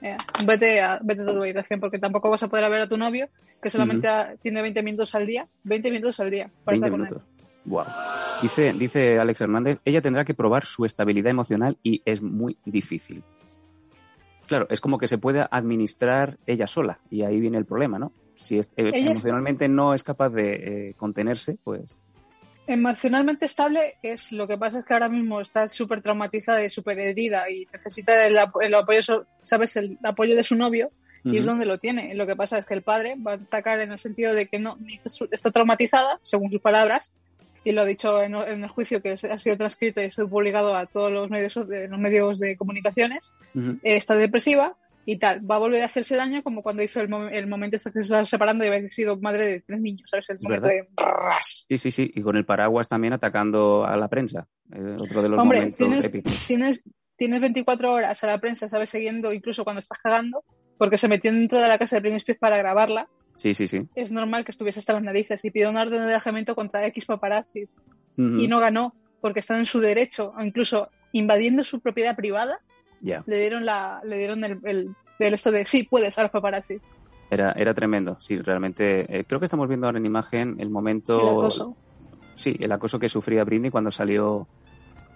[0.00, 2.96] eh, vete a vete a tu habitación porque tampoco vas a poder ver a tu
[2.96, 3.28] novio
[3.60, 4.08] que solamente
[4.40, 7.20] tiene 20 minutos al día 20 minutos al día para estar con él.
[7.64, 7.84] Wow.
[8.42, 13.22] Dice, dice Alex Hernández, ella tendrá que probar su estabilidad emocional y es muy difícil.
[14.46, 18.12] Claro, es como que se puede administrar ella sola y ahí viene el problema, ¿no?
[18.36, 22.00] Si es, eh, emocionalmente no es capaz de eh, contenerse, pues...
[22.66, 26.98] Emocionalmente estable es lo que pasa es que ahora mismo está súper traumatizada y súper
[26.98, 29.76] herida y necesita el, apoyo, ¿sabes?
[29.76, 30.90] El apoyo de su novio
[31.24, 32.14] y es donde lo tiene.
[32.14, 34.58] Lo que pasa es que el padre va a atacar en el sentido de que
[34.58, 34.78] no
[35.30, 37.12] está traumatizada, según sus palabras,
[37.64, 40.86] y lo ha dicho en, el juicio que ha sido transcrito y sido publicado a
[40.86, 45.48] todos los medios de, los medios de comunicaciones, eh, está depresiva y tal.
[45.48, 47.08] Va a volver a hacerse daño como cuando hizo el,
[47.46, 50.30] momento este que se estaba separando y había sido madre de tres niños, ¿sabes?
[50.30, 50.88] El momento de...
[51.42, 52.12] Sí, sí, sí.
[52.14, 54.46] Y con el paraguas también atacando a la prensa.
[54.72, 56.46] Eh, otro de los Hombre, momentos tienes, épicos.
[56.46, 56.82] Tienes,
[57.16, 58.90] tienes 24 horas a la prensa, ¿sabes?
[58.90, 60.44] Siguiendo incluso cuando estás cagando,
[60.78, 63.08] porque se metió dentro de la casa de Britney Spears para grabarla
[63.40, 63.88] Sí, sí, sí.
[63.94, 67.06] Es normal que estuviese hasta las narices y pidió un orden de alejamiento contra X
[67.06, 67.74] paparazzis
[68.18, 72.60] y no ganó porque están en su derecho, o incluso invadiendo su propiedad privada,
[73.00, 76.80] le dieron la, le dieron el, el, esto de sí, puedes a los paparazzi.
[77.30, 79.06] Era, era tremendo, sí, realmente.
[79.08, 81.48] Eh, creo que estamos viendo ahora en imagen el momento.
[82.34, 84.48] sí, el acoso que sufría Britney cuando salió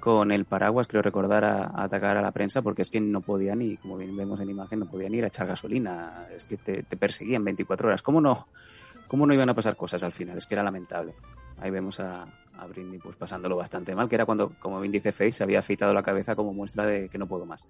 [0.05, 3.55] con el paraguas, creo recordar, a, atacar a la prensa, porque es que no podía
[3.57, 6.83] ni, como bien vemos en imagen, no podían ir a echar gasolina, es que te,
[6.97, 8.03] perseguían 24 horas.
[8.03, 8.47] ¿Cómo no,
[9.09, 10.37] ¿Cómo no iban a pasar cosas al final?
[10.37, 11.15] Es que era lamentable.
[11.59, 12.27] Ahí vemos a,
[12.59, 15.61] a Britney pues pasándolo bastante mal, que era cuando, como bien dice Face, se había
[15.61, 17.67] afeitado la cabeza como muestra de que no puedo más.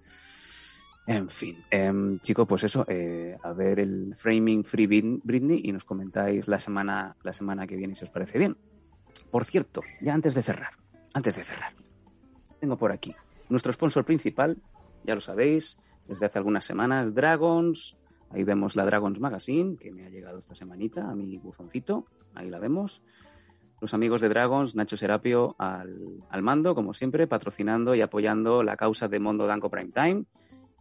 [1.07, 5.71] En fin, em, chicos, pues eso, eh, a ver el framing Free Brit- Britney y
[5.71, 8.57] nos comentáis la semana, la semana que viene si os parece bien.
[9.31, 10.71] Por cierto, ya antes de cerrar,
[11.13, 11.73] antes de cerrar,
[12.65, 13.13] tengo por aquí
[13.47, 14.57] nuestro sponsor principal,
[15.03, 17.95] ya lo sabéis, desde hace algunas semanas, Dragons.
[18.31, 22.07] Ahí vemos la Dragons Magazine, que me ha llegado esta semanita a mi buzoncito.
[22.33, 23.03] Ahí la vemos.
[23.79, 28.77] Los amigos de Dragons, Nacho Serapio al, al mando, como siempre, patrocinando y apoyando la
[28.77, 30.25] causa de Mondo Danco Prime Time.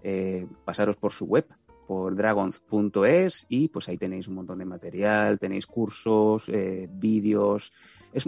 [0.02, 1.46] Eh, pasaros por su web,
[1.86, 7.74] por dragons.es y pues ahí tenéis un montón de material, tenéis cursos, eh, vídeos.
[8.10, 8.26] Es,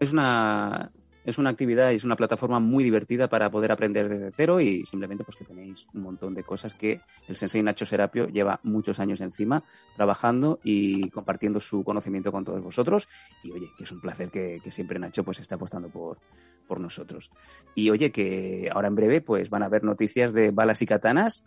[0.00, 0.90] es una
[1.24, 4.84] es una actividad y es una plataforma muy divertida para poder aprender desde cero y
[4.84, 9.00] simplemente pues que tenéis un montón de cosas que el sensei Nacho Serapio lleva muchos
[9.00, 9.64] años encima
[9.96, 13.08] trabajando y compartiendo su conocimiento con todos vosotros
[13.42, 16.18] y oye, que es un placer que, que siempre Nacho pues está apostando por,
[16.66, 17.30] por nosotros.
[17.74, 21.44] Y oye, que ahora en breve pues van a haber noticias de balas y katanas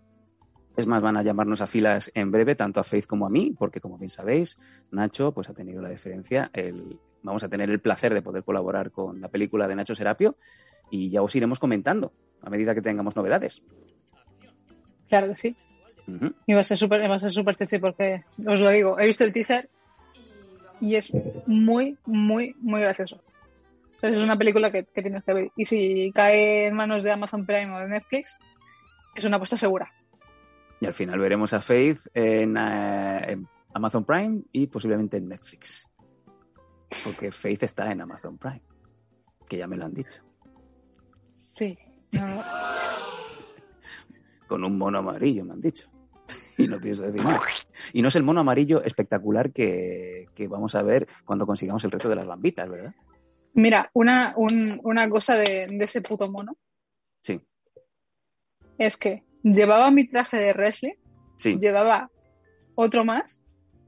[0.78, 3.56] es más, van a llamarnos a filas en breve, tanto a Faith como a mí,
[3.58, 4.60] porque como bien sabéis,
[4.92, 8.92] Nacho pues ha tenido la deferencia, el, vamos a tener el placer de poder colaborar
[8.92, 10.38] con la película de Nacho Serapio
[10.90, 13.64] y ya os iremos comentando a medida que tengamos novedades.
[15.08, 15.56] Claro que sí.
[16.46, 19.06] Y va a ser súper va a ser súper sexy porque, os lo digo, he
[19.06, 19.70] visto el teaser
[20.80, 21.12] y es
[21.46, 23.22] muy, muy, muy gracioso.
[23.96, 25.52] Entonces es una película que, que tienes que ver.
[25.56, 28.38] Y si cae en manos de Amazon Prime o de Netflix,
[29.16, 29.92] es una apuesta segura.
[30.80, 35.90] Y al final veremos a Faith en, eh, en Amazon Prime y posiblemente en Netflix.
[37.04, 38.62] Porque Faith está en Amazon Prime,
[39.48, 40.22] que ya me lo han dicho.
[41.36, 41.78] Sí.
[42.14, 42.26] No,
[44.48, 45.90] Con un mono amarillo, me han dicho.
[46.58, 47.42] Y no pienso decir nada.
[47.94, 51.92] Y no es el mono amarillo espectacular que, que vamos a ver cuando consigamos el
[51.92, 52.94] reto de las bambitas, ¿verdad?
[53.54, 56.56] Mira, una, un- una cosa de, de ese puto mono
[57.22, 57.42] Sí,
[58.78, 60.94] es que llevaba mi traje de wrestling,
[61.38, 61.58] sí.
[61.60, 62.10] llevaba
[62.76, 63.44] otro más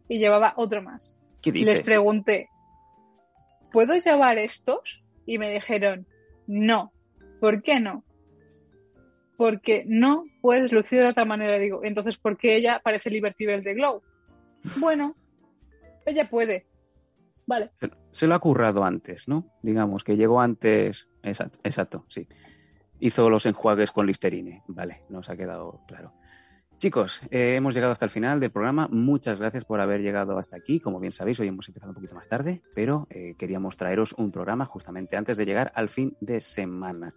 [0.08, 1.16] y llevaba otro más.
[1.42, 1.84] ¿Qué Les dices?
[1.84, 2.50] pregunté,
[3.72, 5.04] ¿puedo llevar estos?
[5.26, 6.08] Y me dijeron,
[6.48, 6.92] no.
[7.40, 8.04] ¿Por qué no?
[9.38, 11.58] Porque no puedes lucir de otra manera.
[11.58, 14.02] Digo, entonces, ¿por qué ella parece Liberty Bell de Glow?
[14.80, 15.16] Bueno,
[16.06, 16.68] ella puede.
[17.48, 17.72] Vale.
[18.12, 19.48] Se lo ha currado antes, ¿no?
[19.64, 21.10] Digamos que llegó antes.
[21.24, 22.28] Exacto, exacto, sí.
[23.00, 24.64] Hizo los enjuagues con Listerine.
[24.68, 26.14] Vale, nos ha quedado claro.
[26.80, 28.88] Chicos, eh, hemos llegado hasta el final del programa.
[28.90, 30.80] Muchas gracias por haber llegado hasta aquí.
[30.80, 34.32] Como bien sabéis, hoy hemos empezado un poquito más tarde, pero eh, queríamos traeros un
[34.32, 37.14] programa justamente antes de llegar al fin de semana.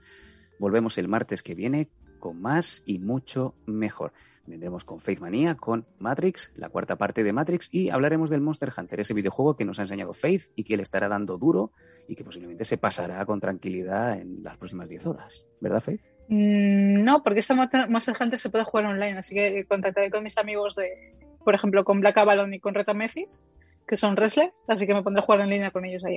[0.59, 4.13] Volvemos el martes que viene con más y mucho mejor.
[4.49, 8.73] Vendremos con Faith Manía, con Matrix, la cuarta parte de Matrix, y hablaremos del Monster
[8.77, 11.71] Hunter, ese videojuego que nos ha enseñado Faith y que le estará dando duro
[12.09, 15.47] y que posiblemente se pasará con tranquilidad en las próximas 10 horas.
[15.61, 16.12] ¿Verdad, Faith?
[16.33, 20.39] Mm, No, porque esta Monster Hunter se puede jugar online, así que contactaré con mis
[20.39, 21.15] amigos de,
[21.45, 23.43] por ejemplo, con Black Avalon y con Reta Mesis,
[23.87, 26.17] que son wrestlers, así que me pondré a jugar en línea con ellos ahí.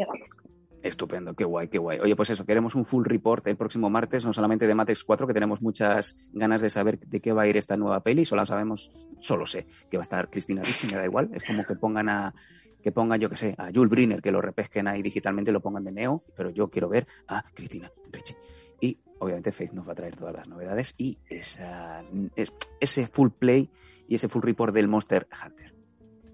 [0.82, 2.00] Estupendo, qué guay, qué guay.
[2.00, 5.28] Oye, pues eso, queremos un full report el próximo martes, no solamente de Matrix 4,
[5.28, 8.46] que tenemos muchas ganas de saber de qué va a ir esta nueva peli, solo
[8.46, 11.76] sabemos, solo sé que va a estar Cristina Ricci, me da igual, es como que
[11.76, 12.34] pongan a,
[12.82, 15.60] que pongan, yo que sé, a Jules Briner, que lo repesquen ahí digitalmente y lo
[15.60, 18.36] pongan de Neo, pero yo quiero ver a Cristina Ricci.
[18.80, 22.04] Y obviamente Faith nos va a traer todas las novedades y esa,
[22.36, 23.70] es- ese full play
[24.08, 25.74] y ese full report del Monster Hunter.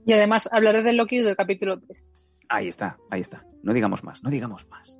[0.05, 2.13] Y además hablaré del Loki del capítulo 3.
[2.49, 3.45] Ahí está, ahí está.
[3.63, 4.97] No digamos más, no digamos más.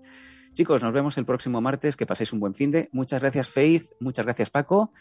[0.53, 1.95] Chicos, nos vemos el próximo martes.
[1.95, 2.89] Que paséis un buen fin de.
[2.91, 3.83] Muchas gracias, Faith.
[3.99, 4.91] Muchas gracias, Paco.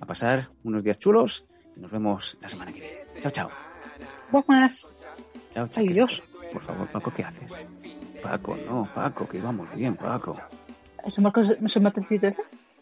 [0.00, 1.46] A pasar unos días chulos.
[1.76, 2.98] Y nos vemos la semana que viene.
[3.18, 3.50] Chao, chao.
[4.30, 4.94] Buenas.
[5.50, 5.84] Chao, chao.
[5.84, 6.22] Ay, Dios.
[6.52, 7.52] Por favor, Paco, ¿qué haces?
[8.22, 10.36] Paco, no, Paco, que íbamos bien, Paco.
[11.04, 12.34] ¿Eso Marcos se mata el chiste?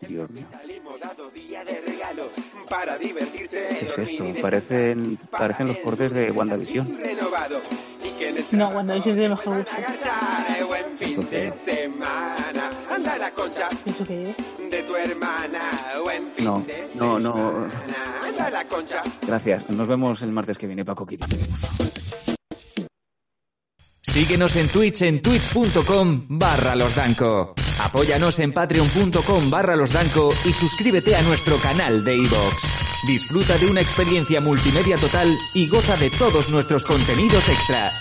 [0.07, 0.47] Dios mío.
[0.51, 2.31] Salimodado día de regalo
[2.69, 3.69] para divertirse.
[3.79, 4.25] ¿Qué es esto?
[4.41, 6.99] Parecen, parecen los cortes de WandaVision.
[8.53, 9.73] No, WandaVision tiene mejor gusto.
[13.19, 14.37] La concha ¿Eso qué es?
[16.39, 16.65] No,
[16.95, 17.69] no, no.
[19.23, 19.69] Gracias.
[19.69, 21.07] Nos vemos el martes que viene, Paco.
[21.07, 21.39] Quítate.
[24.03, 27.55] Síguenos en Twitch en twitch.com barra losdanco.
[27.79, 32.65] Apóyanos en patreon.com barra losdanco y suscríbete a nuestro canal de iVoox.
[33.07, 37.93] Disfruta de una experiencia multimedia total y goza de todos nuestros contenidos extra.